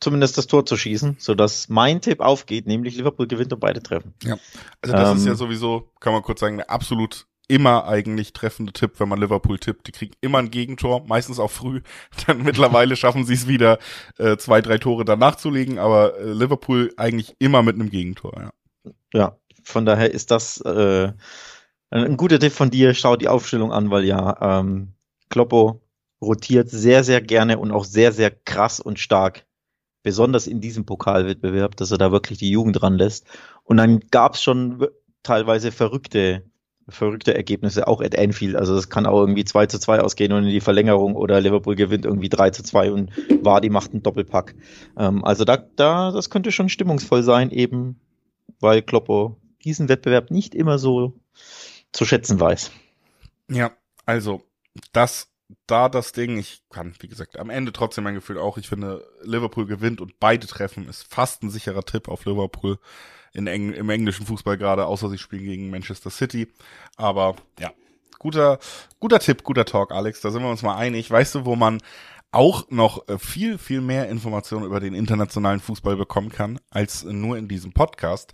[0.00, 4.14] zumindest das Tor zu schießen, sodass mein Tipp aufgeht, nämlich Liverpool gewinnt und beide treffen.
[4.22, 4.36] Ja,
[4.82, 8.72] also das ähm, ist ja sowieso, kann man kurz sagen, eine absolut immer eigentlich treffende
[8.74, 9.86] Tipp, wenn man Liverpool tippt.
[9.86, 11.80] Die kriegen immer ein Gegentor, meistens auch früh.
[12.26, 13.78] Dann mittlerweile schaffen sie es wieder,
[14.18, 18.32] äh, zwei, drei Tore danach zu legen, aber äh, Liverpool eigentlich immer mit einem Gegentor,
[18.38, 18.50] ja.
[19.14, 21.12] Ja, von daher ist das äh,
[21.90, 22.92] ein guter Tipp von dir.
[22.92, 24.92] Schau die Aufstellung an, weil ja, ähm,
[25.30, 25.80] Kloppo
[26.20, 29.46] rotiert sehr, sehr gerne und auch sehr, sehr krass und stark
[30.08, 33.26] besonders in diesem Pokalwettbewerb, dass er da wirklich die Jugend dran lässt.
[33.64, 34.86] Und dann gab es schon
[35.22, 36.44] teilweise verrückte,
[36.88, 38.56] verrückte Ergebnisse, auch at Anfield.
[38.56, 41.74] Also das kann auch irgendwie 2 zu 2 ausgehen und in die Verlängerung oder Liverpool
[41.74, 43.10] gewinnt irgendwie 3 zu 2 und
[43.42, 44.54] Vardy macht einen Doppelpack.
[44.96, 48.00] Ähm, also da, da, das könnte schon stimmungsvoll sein, eben
[48.58, 51.12] weil Kloppo diesen Wettbewerb nicht immer so
[51.92, 52.70] zu schätzen weiß.
[53.50, 53.72] Ja,
[54.06, 54.40] also
[54.94, 55.28] das
[55.66, 59.06] da das Ding, ich kann, wie gesagt, am Ende trotzdem mein Gefühl auch, ich finde,
[59.22, 62.78] Liverpool gewinnt und beide treffen ist fast ein sicherer Tipp auf Liverpool
[63.32, 66.48] in Eng im englischen Fußball gerade, außer sie spielen gegen Manchester City.
[66.96, 67.72] Aber ja,
[68.18, 68.58] guter,
[69.00, 71.10] guter Tipp, guter Talk, Alex, da sind wir uns mal einig.
[71.10, 71.80] Weißt du, wo man
[72.30, 77.38] auch noch äh, viel, viel mehr Informationen über den internationalen Fußball bekommen kann, als nur
[77.38, 78.32] in diesem Podcast.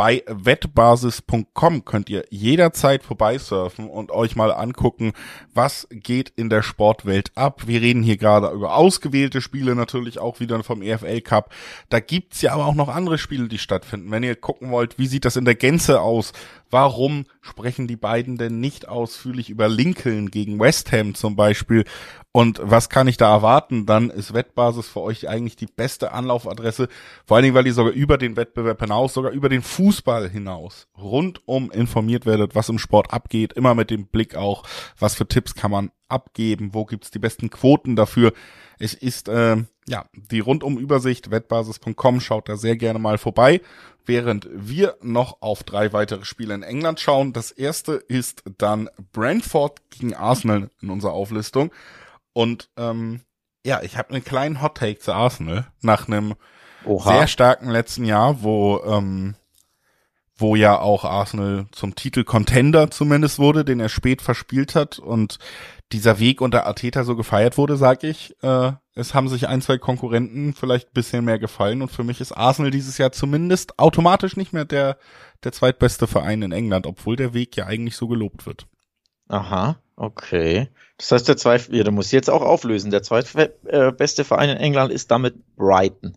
[0.00, 5.12] Bei wettbasis.com könnt ihr jederzeit vorbeisurfen und euch mal angucken,
[5.52, 7.66] was geht in der Sportwelt ab.
[7.66, 11.52] Wir reden hier gerade über ausgewählte Spiele, natürlich auch wieder vom EFL Cup.
[11.90, 14.10] Da gibt's ja aber auch noch andere Spiele, die stattfinden.
[14.10, 16.32] Wenn ihr gucken wollt, wie sieht das in der Gänze aus?
[16.70, 21.84] Warum sprechen die beiden denn nicht ausführlich über Lincoln gegen West Ham zum Beispiel?
[22.32, 23.86] Und was kann ich da erwarten?
[23.86, 26.88] Dann ist Wettbasis für euch eigentlich die beste Anlaufadresse.
[27.26, 30.86] Vor allen Dingen, weil ihr sogar über den Wettbewerb hinaus, sogar über den Fußball hinaus
[30.96, 33.54] rundum informiert werdet, was im Sport abgeht.
[33.54, 34.62] Immer mit dem Blick auch,
[34.96, 38.32] was für Tipps kann man abgeben, wo gibt's die besten Quoten dafür.
[38.78, 39.56] Es ist äh,
[39.90, 43.60] ja, die Rundumübersicht wettbasis.com schaut da sehr gerne mal vorbei,
[44.06, 47.32] während wir noch auf drei weitere Spiele in England schauen.
[47.32, 51.72] Das erste ist dann Brentford gegen Arsenal in unserer Auflistung.
[52.32, 53.22] Und ähm,
[53.66, 56.36] ja, ich habe einen kleinen Hot Take zu Arsenal nach einem
[56.84, 57.10] Oha.
[57.10, 59.34] sehr starken letzten Jahr, wo ähm,
[60.36, 65.38] wo ja auch Arsenal zum Titel Contender zumindest wurde, den er spät verspielt hat und
[65.92, 68.36] dieser Weg unter Arteta so gefeiert wurde, sag ich.
[68.42, 72.20] Äh, es haben sich ein, zwei Konkurrenten vielleicht ein bisschen mehr gefallen und für mich
[72.20, 74.98] ist Arsenal dieses Jahr zumindest automatisch nicht mehr der,
[75.42, 78.66] der zweitbeste Verein in England, obwohl der Weg ja eigentlich so gelobt wird.
[79.28, 80.68] Aha, okay.
[80.98, 82.90] Das heißt, der zweit, ja, du musst jetzt auch auflösen.
[82.90, 86.16] Der zweitbeste Verein in England ist damit Brighton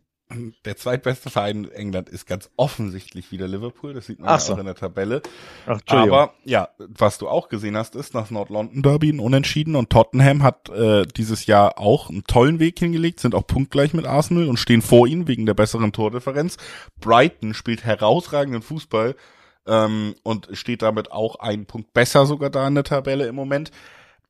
[0.65, 3.93] der zweitbeste Verein in England ist ganz offensichtlich wieder Liverpool.
[3.93, 4.53] Das sieht man Ach so.
[4.53, 5.21] auch in der Tabelle.
[5.65, 9.89] Ach, Aber ja, was du auch gesehen hast, ist nach Nord-London Derby ein Unentschieden und
[9.89, 14.47] Tottenham hat äh, dieses Jahr auch einen tollen Weg hingelegt, sind auch punktgleich mit Arsenal
[14.47, 16.57] und stehen vor ihnen wegen der besseren Tordifferenz.
[16.99, 19.15] Brighton spielt herausragenden Fußball
[19.67, 23.71] ähm, und steht damit auch einen Punkt besser sogar da in der Tabelle im Moment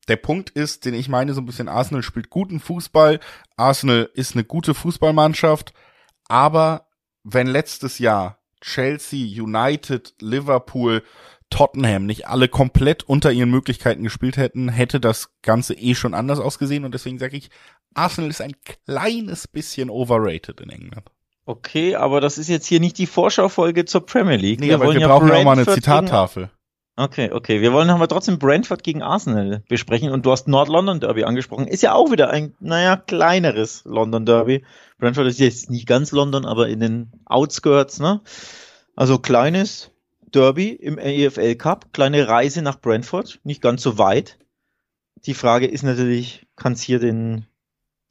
[0.08, 3.20] der Punkt ist, den ich meine, so ein bisschen Arsenal spielt guten Fußball.
[3.56, 5.74] Arsenal ist eine gute Fußballmannschaft,
[6.34, 6.88] aber
[7.24, 11.04] wenn letztes Jahr Chelsea, United, Liverpool,
[11.52, 16.40] Tottenham nicht alle komplett unter ihren Möglichkeiten gespielt hätten, hätte das Ganze eh schon anders
[16.40, 16.86] ausgesehen.
[16.86, 17.52] Und deswegen sage ich,
[17.94, 18.56] Arsenal ist ein
[18.88, 21.12] kleines bisschen overrated in England.
[21.46, 24.60] Okay, aber das ist jetzt hier nicht die Vorschaufolge zur Premier League.
[24.60, 26.50] Nee, wir aber wir ja brauchen ja auch mal eine Zitattafel.
[26.96, 27.60] Okay, okay.
[27.62, 31.68] Wir wollen aber trotzdem Brentford gegen Arsenal besprechen und du hast Nord-London Derby angesprochen.
[31.68, 34.64] Ist ja auch wieder ein, naja, kleineres London Derby.
[35.00, 38.22] Brentford ist jetzt nicht ganz London, aber in den Outskirts, ne?
[38.96, 39.90] Also kleines
[40.32, 44.38] Derby im EFL Cup, kleine Reise nach Brentford, nicht ganz so weit.
[45.26, 47.48] Die Frage ist natürlich, kann es hier den,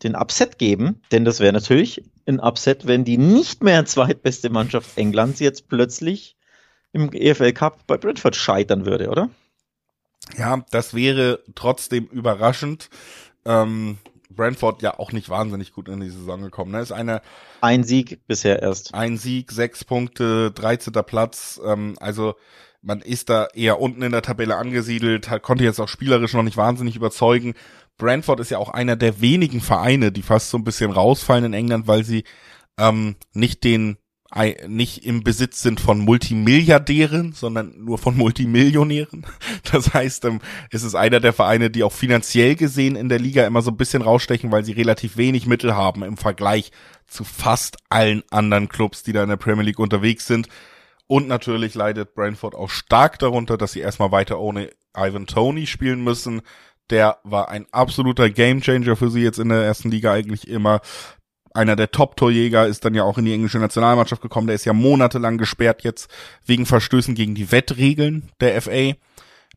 [0.03, 1.01] den Upset geben?
[1.13, 6.37] Denn das wäre natürlich ein Upset, wenn die nicht mehr zweitbeste Mannschaft Englands jetzt plötzlich
[6.93, 9.31] im EFL Cup bei Brentford scheitern würde, oder?
[10.37, 12.91] Ja, das wäre trotzdem überraschend.
[13.45, 13.99] Ähm,
[14.31, 16.73] Brentford ja auch nicht wahnsinnig gut in die Saison gekommen.
[16.73, 16.81] Ne?
[16.81, 17.23] Ist eine
[17.61, 18.95] ein Sieg bisher erst.
[18.95, 20.93] Ein Sieg, sechs Punkte, 13.
[21.05, 21.61] Platz.
[21.65, 22.35] Ähm, also
[22.81, 26.43] man ist da eher unten in der Tabelle angesiedelt, hat, konnte jetzt auch spielerisch noch
[26.43, 27.55] nicht wahnsinnig überzeugen.
[27.99, 31.55] Brentford ist ja auch einer der wenigen Vereine, die fast so ein bisschen rausfallen in
[31.55, 32.25] England, weil sie
[32.79, 33.99] ähm, nicht den
[34.67, 39.27] nicht im Besitz sind von Multimilliardären, sondern nur von Multimillionären.
[39.71, 40.41] Das heißt, ähm,
[40.71, 43.77] ist es einer der Vereine, die auch finanziell gesehen in der Liga immer so ein
[43.77, 46.73] bisschen rausstechen, weil sie relativ wenig Mittel haben im Vergleich
[47.07, 50.49] zu fast allen anderen Clubs, die da in der Premier League unterwegs sind.
[51.07, 56.03] Und natürlich leidet Brentford auch stark darunter, dass sie erstmal weiter ohne Ivan Tony spielen
[56.03, 56.43] müssen.
[56.91, 60.81] Der war ein absoluter Gamechanger für sie jetzt in der ersten Liga eigentlich immer
[61.55, 64.47] einer der Top-Torjäger, ist dann ja auch in die englische Nationalmannschaft gekommen.
[64.47, 66.11] Der ist ja monatelang gesperrt jetzt
[66.47, 68.93] wegen Verstößen gegen die Wettregeln der FA.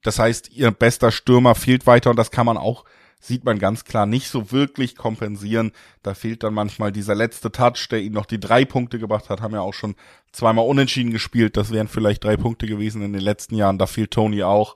[0.04, 2.86] Das heißt, ihr bester Stürmer fehlt weiter und das kann man auch,
[3.20, 5.72] sieht man ganz klar, nicht so wirklich kompensieren.
[6.04, 9.42] Da fehlt dann manchmal dieser letzte Touch, der ihnen noch die drei Punkte gebracht hat,
[9.42, 9.96] haben ja auch schon
[10.32, 11.58] zweimal unentschieden gespielt.
[11.58, 13.80] Das wären vielleicht drei Punkte gewesen in den letzten Jahren.
[13.80, 14.76] Da fehlt Tony auch.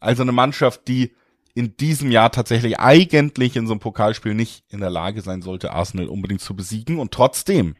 [0.00, 1.14] Also eine Mannschaft, die
[1.58, 5.72] in diesem Jahr tatsächlich eigentlich in so einem Pokalspiel nicht in der Lage sein sollte,
[5.72, 7.00] Arsenal unbedingt zu besiegen.
[7.00, 7.74] Und trotzdem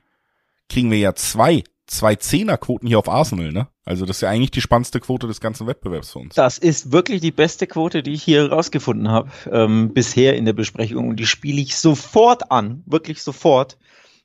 [0.69, 3.69] kriegen wir ja zwei, zwei Zehnerquoten hier auf Arsenal, ne?
[3.85, 6.35] Also das ist ja eigentlich die spannendste Quote des ganzen Wettbewerbs für uns.
[6.35, 10.55] Das ist wirklich die beste Quote, die ich hier rausgefunden habe ähm, bisher in der
[10.55, 11.09] Besprechung.
[11.11, 13.79] Und die spiele ich sofort an, wirklich sofort.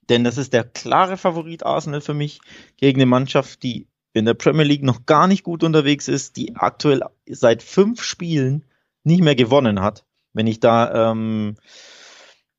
[0.09, 2.41] Denn das ist der klare Favorit Arsenal für mich
[2.77, 6.55] gegen eine Mannschaft, die in der Premier League noch gar nicht gut unterwegs ist, die
[6.55, 8.65] aktuell seit fünf Spielen
[9.03, 10.05] nicht mehr gewonnen hat.
[10.33, 11.55] Wenn ich da ähm,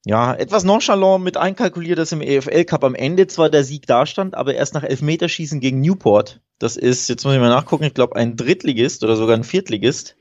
[0.04, 4.34] ja etwas nonchalant mit einkalkuliere, dass im EFL Cup am Ende zwar der Sieg dastand,
[4.34, 6.40] aber erst nach Elfmeterschießen gegen Newport.
[6.58, 10.16] Das ist, jetzt muss ich mal nachgucken, ich glaube ein Drittligist oder sogar ein Viertligist.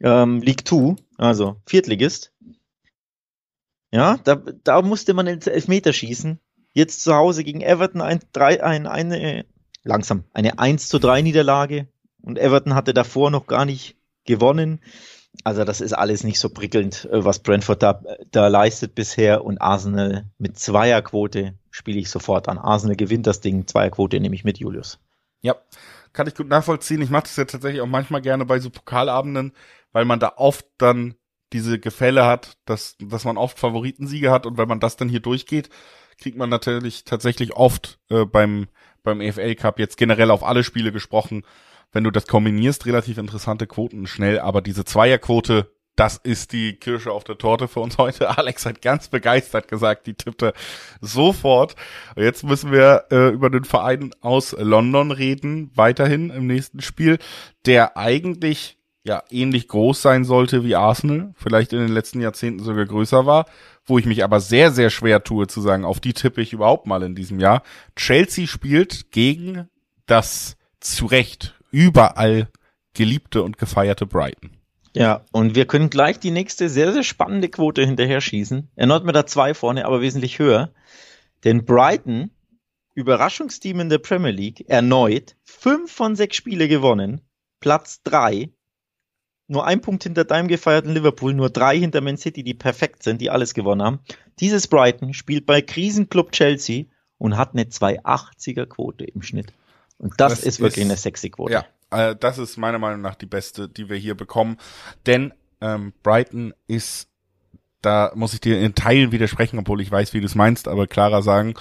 [0.00, 2.32] Ähm, League 2, also Viertligist.
[3.92, 6.40] Ja, da, da musste man ins Elfmeterschießen.
[6.72, 9.44] Jetzt zu Hause gegen Everton ein, drei, ein, eine,
[9.84, 11.88] langsam, eine 1 zu 3 Niederlage.
[12.22, 14.80] Und Everton hatte davor noch gar nicht gewonnen.
[15.44, 19.60] Also das ist alles nicht so prickelnd, äh, was Brentford da, da leistet bisher und
[19.60, 22.58] Arsenal mit Zweierquote spiele ich sofort an.
[22.58, 24.98] Arsenal gewinnt das Ding, Zweierquote nehme ich mit Julius.
[25.40, 25.56] Ja,
[26.12, 27.00] kann ich gut nachvollziehen.
[27.00, 29.52] Ich mache das ja tatsächlich auch manchmal gerne bei so Pokalabenden,
[29.92, 31.14] weil man da oft dann
[31.52, 35.20] diese Gefälle hat, dass, dass man oft Favoritensiege hat und wenn man das dann hier
[35.20, 35.70] durchgeht,
[36.18, 38.68] kriegt man natürlich tatsächlich oft äh, beim,
[39.02, 41.44] beim EFL Cup jetzt generell auf alle Spiele gesprochen,
[41.92, 47.12] wenn du das kombinierst, relativ interessante Quoten schnell, aber diese Zweierquote das ist die Kirsche
[47.12, 48.30] auf der Torte für uns heute.
[48.38, 50.54] Alex hat ganz begeistert gesagt, die tippte
[51.00, 51.76] sofort.
[52.16, 57.18] Jetzt müssen wir äh, über den Verein aus London reden, weiterhin im nächsten Spiel,
[57.66, 62.86] der eigentlich ja ähnlich groß sein sollte wie Arsenal, vielleicht in den letzten Jahrzehnten sogar
[62.86, 63.46] größer war,
[63.84, 66.86] wo ich mich aber sehr, sehr schwer tue zu sagen, auf die tippe ich überhaupt
[66.86, 67.62] mal in diesem Jahr.
[67.96, 69.68] Chelsea spielt gegen
[70.06, 72.48] das zu Recht überall
[72.94, 74.50] geliebte und gefeierte Brighton.
[74.94, 78.70] Ja, und wir können gleich die nächste sehr, sehr spannende Quote hinterher schießen.
[78.76, 80.72] Erneut mit der zwei vorne, aber wesentlich höher.
[81.44, 82.30] Denn Brighton,
[82.94, 87.22] Überraschungsteam in der Premier League, erneut fünf von sechs Spiele gewonnen,
[87.60, 88.50] Platz drei,
[89.48, 93.20] nur ein Punkt hinter deinem gefeierten Liverpool, nur drei hinter Man City, die perfekt sind,
[93.20, 94.00] die alles gewonnen haben.
[94.40, 96.84] Dieses Brighton spielt bei Krisenclub Chelsea
[97.18, 99.52] und hat eine 280er Quote im Schnitt.
[100.02, 101.52] Und das, das ist wirklich ist, eine sexy Quote.
[101.52, 101.64] Ja,
[102.10, 104.58] äh, das ist meiner Meinung nach die beste, die wir hier bekommen.
[105.06, 107.08] Denn ähm, Brighton ist,
[107.82, 110.88] da muss ich dir in Teilen widersprechen, obwohl ich weiß, wie du es meinst, aber
[110.88, 111.54] klarer sagen,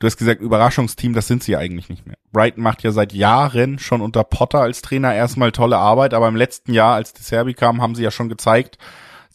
[0.00, 2.18] du hast gesagt, Überraschungsteam, das sind sie eigentlich nicht mehr.
[2.30, 6.36] Brighton macht ja seit Jahren schon unter Potter als Trainer erstmal tolle Arbeit, aber im
[6.36, 8.76] letzten Jahr, als die Serbi kam, haben sie ja schon gezeigt,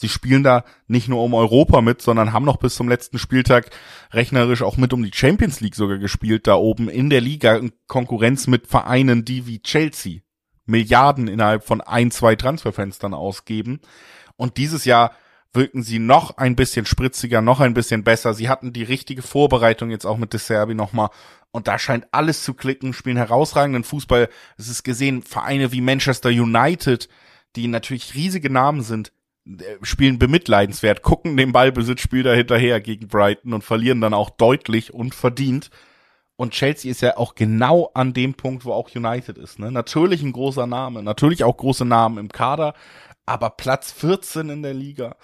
[0.03, 3.69] Sie spielen da nicht nur um Europa mit, sondern haben noch bis zum letzten Spieltag
[4.11, 7.71] rechnerisch auch mit um die Champions League sogar gespielt, da oben in der Liga in
[7.87, 10.19] Konkurrenz mit Vereinen, die wie Chelsea
[10.65, 13.79] Milliarden innerhalb von ein, zwei Transferfenstern ausgeben.
[14.35, 15.13] Und dieses Jahr
[15.53, 18.33] wirken sie noch ein bisschen spritziger, noch ein bisschen besser.
[18.33, 21.11] Sie hatten die richtige Vorbereitung jetzt auch mit De Serbi nochmal.
[21.51, 24.27] Und da scheint alles zu klicken, spielen herausragenden Fußball.
[24.57, 27.07] Es ist gesehen, Vereine wie Manchester United,
[27.55, 29.13] die natürlich riesige Namen sind,
[29.81, 35.13] spielen bemitleidenswert, gucken den Ballbesitzspiel da hinterher gegen Brighton und verlieren dann auch deutlich und
[35.13, 35.69] verdient.
[36.35, 39.59] Und Chelsea ist ja auch genau an dem Punkt, wo auch United ist.
[39.59, 39.71] Ne?
[39.71, 42.73] Natürlich ein großer Name, natürlich auch große Namen im Kader,
[43.25, 45.15] aber Platz 14 in der Liga.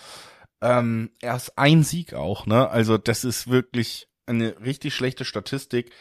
[0.62, 2.70] Ähm, erst ein Sieg auch, ne?
[2.70, 5.92] Also das ist wirklich eine richtig schlechte Statistik.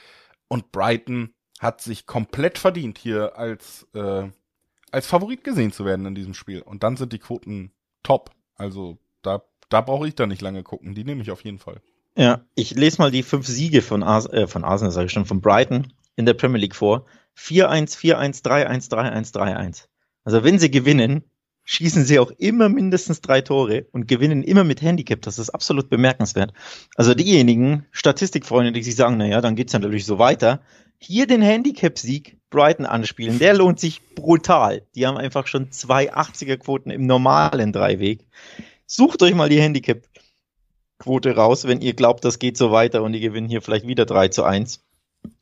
[0.49, 4.29] Und Brighton hat sich komplett verdient, hier als, äh,
[4.91, 6.63] als Favorit gesehen zu werden in diesem Spiel.
[6.63, 8.31] Und dann sind die Quoten top.
[8.57, 10.95] Also da, da brauche ich da nicht lange gucken.
[10.95, 11.81] Die nehme ich auf jeden Fall.
[12.17, 15.27] Ja, ich lese mal die fünf Siege von, Ars äh, von Arsenal, sage ich schon,
[15.27, 17.05] von Brighton in der Premier League vor.
[17.37, 19.85] 4-1, 4-1, 3-1, 3-1, 3-1.
[20.25, 21.23] Also wenn sie gewinnen,
[21.71, 25.21] schießen sie auch immer mindestens drei Tore und gewinnen immer mit Handicap.
[25.21, 26.55] Das ist absolut bemerkenswert.
[26.97, 30.63] Also diejenigen Statistikfreunde, die sich sagen, naja, dann geht's natürlich so weiter.
[30.97, 34.87] Hier den Handicap-Sieg Brighton anspielen, der lohnt sich brutal.
[34.95, 38.25] Die haben einfach schon zwei 80er-Quoten im normalen Dreiweg.
[38.87, 43.21] Sucht euch mal die Handicap-Quote raus, wenn ihr glaubt, das geht so weiter und die
[43.21, 44.83] gewinnen hier vielleicht wieder 3 zu 1.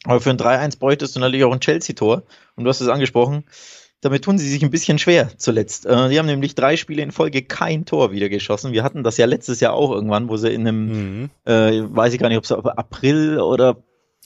[0.02, 2.24] Aber für ein 3-1 bräuchtest du natürlich auch ein Chelsea-Tor.
[2.56, 3.44] Und du hast es angesprochen,
[4.06, 5.84] damit tun sie sich ein bisschen schwer zuletzt.
[5.84, 8.72] Äh, die haben nämlich drei Spiele in Folge kein Tor wieder geschossen.
[8.72, 10.86] Wir hatten das ja letztes Jahr auch irgendwann, wo sie in einem,
[11.22, 11.30] mhm.
[11.44, 13.78] äh, weiß ich gar nicht, ob es April oder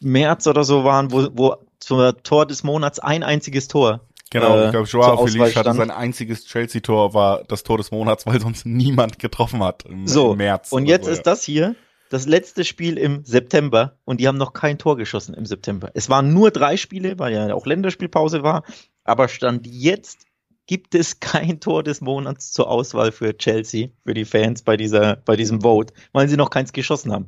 [0.02, 4.00] März oder so waren, wo, wo zum Tor des Monats ein einziges Tor.
[4.30, 8.26] Genau, äh, ich glaube, Joao Felice hatte sein einziges Chelsea-Tor, war das Tor des Monats,
[8.26, 10.72] weil sonst niemand getroffen hat im, so, im März.
[10.72, 11.22] Und jetzt so, ist ja.
[11.24, 11.74] das hier
[12.10, 15.90] das letzte Spiel im September und die haben noch kein Tor geschossen im September.
[15.94, 18.64] Es waren nur drei Spiele, weil ja auch Länderspielpause war,
[19.04, 20.26] aber stand jetzt
[20.66, 25.16] gibt es kein Tor des Monats zur Auswahl für Chelsea, für die Fans bei dieser,
[25.16, 27.26] bei diesem Vote, weil sie noch keins geschossen haben.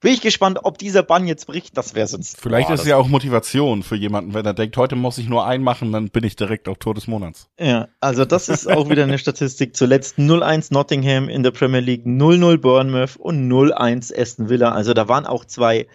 [0.00, 2.40] Bin ich gespannt, ob dieser Bann jetzt bricht, das wäre sonst.
[2.40, 5.28] Vielleicht boah, ist es ja auch Motivation für jemanden, wenn er denkt, heute muss ich
[5.28, 7.48] nur einen machen, dann bin ich direkt auf Tor des Monats.
[7.58, 9.74] Ja, also das ist auch wieder eine Statistik.
[9.74, 14.72] Zuletzt 0-1 Nottingham in der Premier League, 0-0 Bournemouth und 0-1 Aston Villa.
[14.72, 15.86] Also da waren auch zwei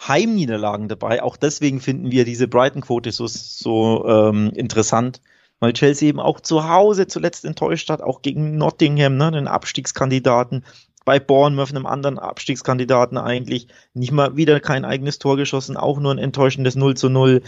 [0.00, 1.22] Heimniederlagen dabei.
[1.22, 5.20] Auch deswegen finden wir diese Brighton-Quote so, so ähm, interessant,
[5.60, 10.64] weil Chelsea eben auch zu Hause zuletzt enttäuscht hat, auch gegen Nottingham, ne, den Abstiegskandidaten
[11.06, 16.12] bei Bournemouth, einem anderen Abstiegskandidaten eigentlich, nicht mal wieder kein eigenes Tor geschossen, auch nur
[16.12, 17.42] ein enttäuschendes 0 zu 0.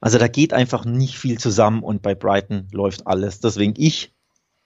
[0.00, 3.40] Also da geht einfach nicht viel zusammen und bei Brighton läuft alles.
[3.40, 4.14] Deswegen ich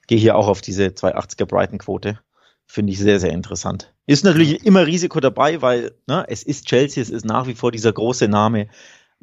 [0.06, 2.18] gehe hier auch auf diese 280er Brighton-Quote.
[2.70, 3.94] Finde ich sehr, sehr interessant.
[4.06, 7.72] Ist natürlich immer Risiko dabei, weil ne, es ist Chelsea, es ist nach wie vor
[7.72, 8.68] dieser große Name.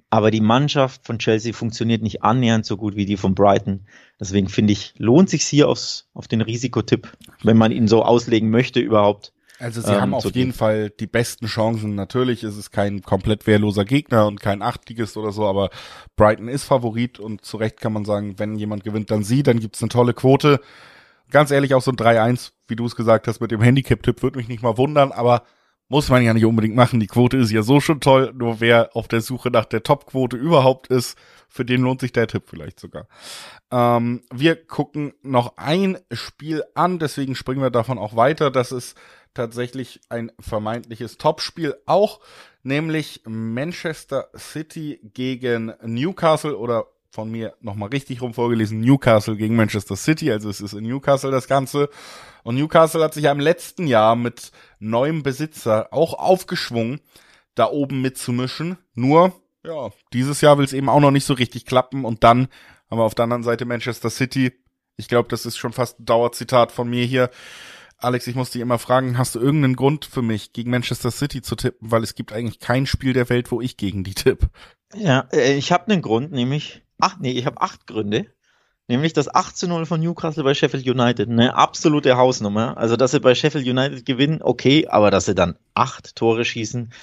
[0.09, 3.85] Aber die Mannschaft von Chelsea funktioniert nicht annähernd so gut wie die von Brighton.
[4.19, 8.49] Deswegen finde ich, lohnt sich hier aufs, auf den Risikotipp, wenn man ihn so auslegen
[8.49, 9.31] möchte überhaupt.
[9.59, 11.95] Also sie ähm, haben auf jeden Fall die besten Chancen.
[11.95, 15.69] Natürlich ist es kein komplett wehrloser Gegner und kein Achtliges oder so, aber
[16.15, 19.59] Brighton ist Favorit und zu Recht kann man sagen, wenn jemand gewinnt, dann sie, dann
[19.59, 20.59] gibt's eine tolle Quote.
[21.31, 24.37] Ganz ehrlich, auch so ein 3-1, wie du es gesagt hast, mit dem Handicap-Tipp würde
[24.37, 25.43] mich nicht mal wundern, aber
[25.87, 26.99] muss man ja nicht unbedingt machen.
[26.99, 28.33] Die Quote ist ja so schon toll.
[28.35, 31.17] Nur wer auf der Suche nach der Top-Quote überhaupt ist,
[31.47, 33.07] für den lohnt sich der Tipp vielleicht sogar.
[33.71, 38.49] Ähm, wir gucken noch ein Spiel an, deswegen springen wir davon auch weiter.
[38.49, 38.97] Das ist
[39.33, 42.19] tatsächlich ein vermeintliches Topspiel auch,
[42.63, 46.85] nämlich Manchester City gegen Newcastle oder
[47.15, 51.31] von mir nochmal richtig rum vorgelesen, Newcastle gegen Manchester City, also es ist in Newcastle
[51.31, 51.89] das Ganze.
[52.43, 56.99] Und Newcastle hat sich ja im letzten Jahr mit neuem Besitzer auch aufgeschwungen,
[57.55, 58.77] da oben mitzumischen.
[58.93, 62.05] Nur, ja, dieses Jahr will es eben auch noch nicht so richtig klappen.
[62.05, 62.49] Und dann
[62.91, 64.51] haben wir auf der anderen Seite Manchester City.
[64.97, 67.29] Ich glaube, das ist schon fast ein Dauerzitat von mir hier.
[68.05, 71.41] Alex, ich muss dich immer fragen, hast du irgendeinen Grund für mich, gegen Manchester City
[71.41, 71.91] zu tippen?
[71.91, 74.49] Weil es gibt eigentlich kein Spiel der Welt, wo ich gegen die tippe.
[74.93, 78.27] Ja, äh, ich habe einen Grund, nämlich, ach nee, ich habe acht Gründe.
[78.87, 81.27] Nämlich das 8 zu 0 von Newcastle bei Sheffield United.
[81.27, 82.77] Eine absolute Hausnummer.
[82.77, 86.93] Also, dass sie bei Sheffield United gewinnen, okay, aber dass sie dann acht Tore schießen,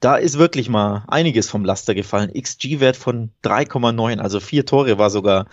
[0.00, 2.32] da ist wirklich mal einiges vom Laster gefallen.
[2.34, 5.46] XG-Wert von 3,9, also vier Tore war sogar,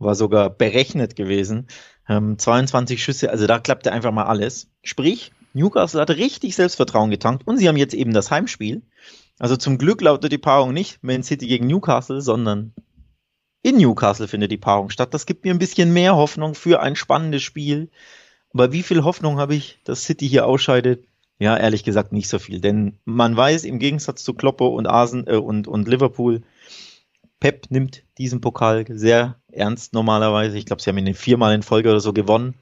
[0.00, 1.68] war sogar berechnet gewesen.
[2.08, 4.68] Ähm, 22 Schüsse, also da klappte einfach mal alles.
[4.82, 8.82] Sprich, Newcastle hat richtig Selbstvertrauen getankt und sie haben jetzt eben das Heimspiel.
[9.38, 12.74] Also zum Glück lautet die Paarung nicht Man City gegen Newcastle, sondern
[13.62, 15.12] in Newcastle findet die Paarung statt.
[15.14, 17.90] Das gibt mir ein bisschen mehr Hoffnung für ein spannendes Spiel.
[18.52, 21.04] Aber wie viel Hoffnung habe ich, dass City hier ausscheidet?
[21.38, 22.60] Ja, ehrlich gesagt nicht so viel.
[22.60, 26.42] Denn man weiß im Gegensatz zu Kloppe und Arsen äh, und, und Liverpool,
[27.40, 30.58] Pep nimmt diesen Pokal sehr ernst normalerweise.
[30.58, 32.54] Ich glaube, sie haben ihn viermal in Folge oder so gewonnen.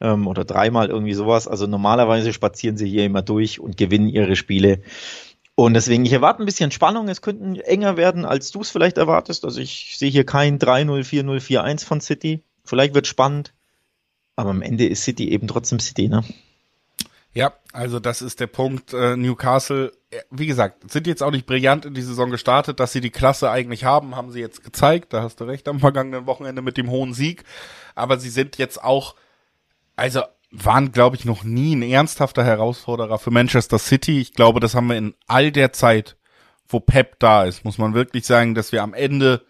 [0.00, 1.48] Ähm, oder dreimal irgendwie sowas.
[1.48, 4.82] Also normalerweise spazieren sie hier immer durch und gewinnen ihre Spiele.
[5.54, 7.08] Und deswegen, ich erwarte ein bisschen Spannung.
[7.08, 9.44] Es könnten enger werden, als du es vielleicht erwartest.
[9.44, 12.44] Also ich sehe hier kein 3-0, 4-0, 4-1 von City.
[12.64, 13.54] Vielleicht wird spannend.
[14.36, 16.22] Aber am Ende ist City eben trotzdem City, ne?
[17.34, 18.92] Ja, also das ist der Punkt.
[18.94, 22.92] Äh, Newcastle, äh, wie gesagt, sind jetzt auch nicht brillant in die Saison gestartet, dass
[22.92, 25.12] sie die Klasse eigentlich haben, haben sie jetzt gezeigt.
[25.12, 27.44] Da hast du recht am vergangenen Wochenende mit dem hohen Sieg.
[27.94, 29.14] Aber sie sind jetzt auch,
[29.94, 34.20] also waren, glaube ich, noch nie ein ernsthafter Herausforderer für Manchester City.
[34.20, 36.16] Ich glaube, das haben wir in all der Zeit,
[36.66, 39.44] wo Pep da ist, muss man wirklich sagen, dass wir am Ende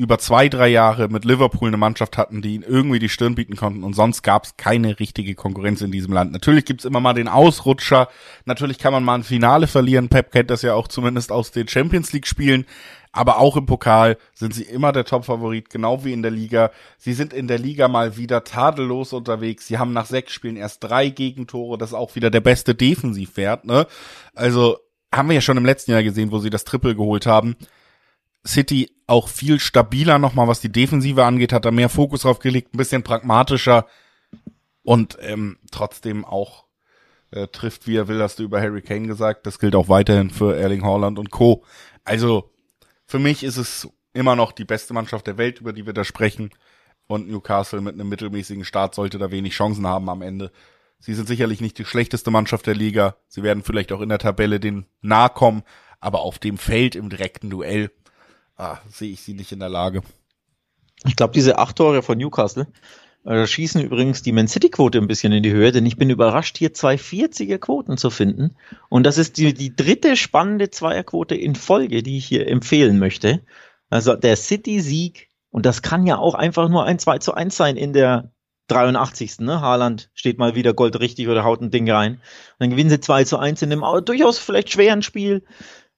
[0.00, 3.54] über zwei, drei Jahre mit Liverpool eine Mannschaft hatten, die ihnen irgendwie die Stirn bieten
[3.54, 6.32] konnten und sonst gab es keine richtige Konkurrenz in diesem Land.
[6.32, 8.08] Natürlich gibt's immer mal den Ausrutscher,
[8.46, 11.68] natürlich kann man mal ein Finale verlieren, Pep kennt das ja auch zumindest aus den
[11.68, 12.64] Champions League Spielen,
[13.12, 16.70] aber auch im Pokal sind sie immer der Top-Favorit, genau wie in der Liga.
[16.96, 19.66] Sie sind in der Liga mal wieder tadellos unterwegs.
[19.66, 21.76] Sie haben nach sechs Spielen erst drei Gegentore.
[21.76, 23.86] Das ist auch wieder der beste Defensivwert, ne?
[24.34, 24.78] Also,
[25.12, 27.56] haben wir ja schon im letzten Jahr gesehen, wo sie das Triple geholt haben.
[28.46, 32.74] City auch viel stabiler nochmal, was die Defensive angeht, hat da mehr Fokus drauf gelegt,
[32.74, 33.86] ein bisschen pragmatischer
[34.82, 36.64] und ähm, trotzdem auch
[37.32, 39.46] äh, trifft, wie er will, hast du über Harry Kane gesagt.
[39.46, 41.64] Das gilt auch weiterhin für Erling Haaland und Co.
[42.04, 42.50] Also
[43.06, 46.04] für mich ist es immer noch die beste Mannschaft der Welt, über die wir da
[46.04, 46.50] sprechen.
[47.06, 50.52] Und Newcastle mit einem mittelmäßigen Start sollte da wenig Chancen haben am Ende.
[51.00, 53.16] Sie sind sicherlich nicht die schlechteste Mannschaft der Liga.
[53.26, 55.62] Sie werden vielleicht auch in der Tabelle den nahe kommen,
[55.98, 57.90] aber auf dem Feld im direkten Duell
[58.60, 60.02] ah, sehe ich sie nicht in der Lage.
[61.06, 62.66] Ich glaube, diese acht Tore von Newcastle
[63.24, 66.10] äh, schießen übrigens die Man City Quote ein bisschen in die Höhe, denn ich bin
[66.10, 68.56] überrascht, hier zwei 40er Quoten zu finden.
[68.90, 73.42] Und das ist die, die dritte spannende Zweierquote in Folge, die ich hier empfehlen möchte.
[73.88, 77.76] Also der City-Sieg, und das kann ja auch einfach nur ein 2 zu 1 sein
[77.76, 78.30] in der
[78.68, 79.40] 83.
[79.40, 79.60] Ne?
[79.60, 82.14] Haaland steht mal wieder goldrichtig oder haut ein Ding rein.
[82.14, 82.20] Und
[82.58, 85.44] dann gewinnen sie 2 zu 1 in einem durchaus vielleicht schweren Spiel,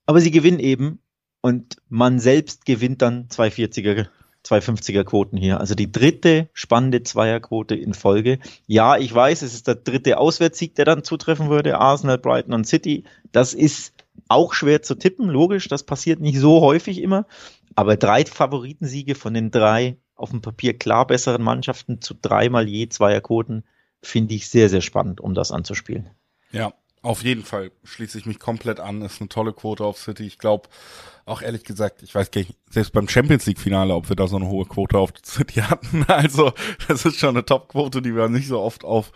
[0.06, 1.01] aber sie gewinnen eben.
[1.42, 4.06] Und man selbst gewinnt dann zwei 40er
[4.44, 5.60] 250er Quoten hier.
[5.60, 8.38] Also die dritte spannende Zweierquote in Folge.
[8.66, 11.78] Ja, ich weiß, es ist der dritte Auswärtssieg, der dann zutreffen würde.
[11.78, 13.04] Arsenal, Brighton und City.
[13.30, 13.94] Das ist
[14.28, 15.68] auch schwer zu tippen, logisch.
[15.68, 17.26] Das passiert nicht so häufig immer.
[17.74, 22.88] Aber drei Favoritensiege von den drei auf dem Papier klar besseren Mannschaften zu dreimal je
[22.88, 23.64] Zweierquoten
[24.02, 26.10] finde ich sehr, sehr spannend, um das anzuspielen.
[26.50, 29.02] Ja, auf jeden Fall schließe ich mich komplett an.
[29.02, 30.24] Ist eine tolle Quote auf City.
[30.24, 30.68] Ich glaube,
[31.24, 34.28] auch ehrlich gesagt, ich weiß gar nicht, selbst beim Champions League Finale, ob wir da
[34.28, 36.04] so eine hohe Quote auf City hatten.
[36.08, 36.52] Also,
[36.88, 39.12] das ist schon eine Top-Quote, die wir nicht so oft auf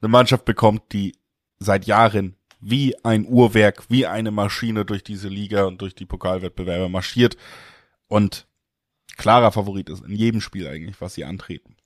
[0.00, 1.16] eine Mannschaft bekommt, die
[1.58, 6.88] seit Jahren wie ein Uhrwerk, wie eine Maschine durch diese Liga und durch die Pokalwettbewerbe
[6.90, 7.36] marschiert
[8.06, 8.46] und
[9.16, 11.76] klarer Favorit ist in jedem Spiel eigentlich, was sie antreten.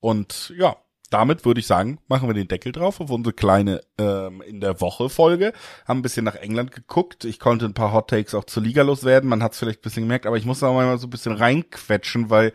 [0.00, 0.76] Und ja,
[1.12, 4.80] damit würde ich sagen, machen wir den Deckel drauf auf unsere kleine ähm, in der
[4.80, 5.52] Woche Folge.
[5.86, 7.24] Haben ein bisschen nach England geguckt.
[7.24, 9.28] Ich konnte ein paar Hot Takes auch zur Liga loswerden.
[9.28, 11.32] Man hat es vielleicht ein bisschen gemerkt, aber ich muss da mal so ein bisschen
[11.32, 12.52] reinquetschen, weil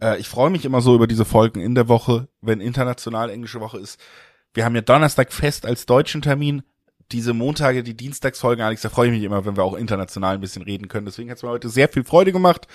[0.00, 3.60] äh, ich freue mich immer so über diese Folgen in der Woche, wenn international englische
[3.60, 4.00] Woche ist.
[4.54, 6.62] Wir haben ja Donnerstag fest als deutschen Termin.
[7.12, 10.40] diese Montage, die Dienstagsfolgen, Alex, da freue ich mich immer, wenn wir auch international ein
[10.40, 11.06] bisschen reden können.
[11.06, 12.68] Deswegen hat es mir heute sehr viel Freude gemacht.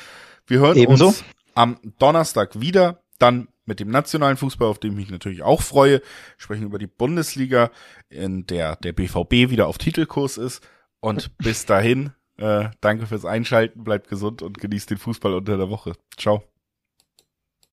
[0.46, 1.08] Wir hören Ebenso.
[1.08, 5.62] uns am Donnerstag wieder, dann mit dem nationalen Fußball, auf den ich mich natürlich auch
[5.62, 6.00] freue.
[6.00, 6.04] Wir
[6.38, 7.72] sprechen über die Bundesliga,
[8.10, 10.68] in der der BVB wieder auf Titelkurs ist.
[11.00, 15.70] Und bis dahin, äh, danke fürs Einschalten, bleibt gesund und genießt den Fußball unter der
[15.70, 15.94] Woche.
[16.18, 16.44] Ciao.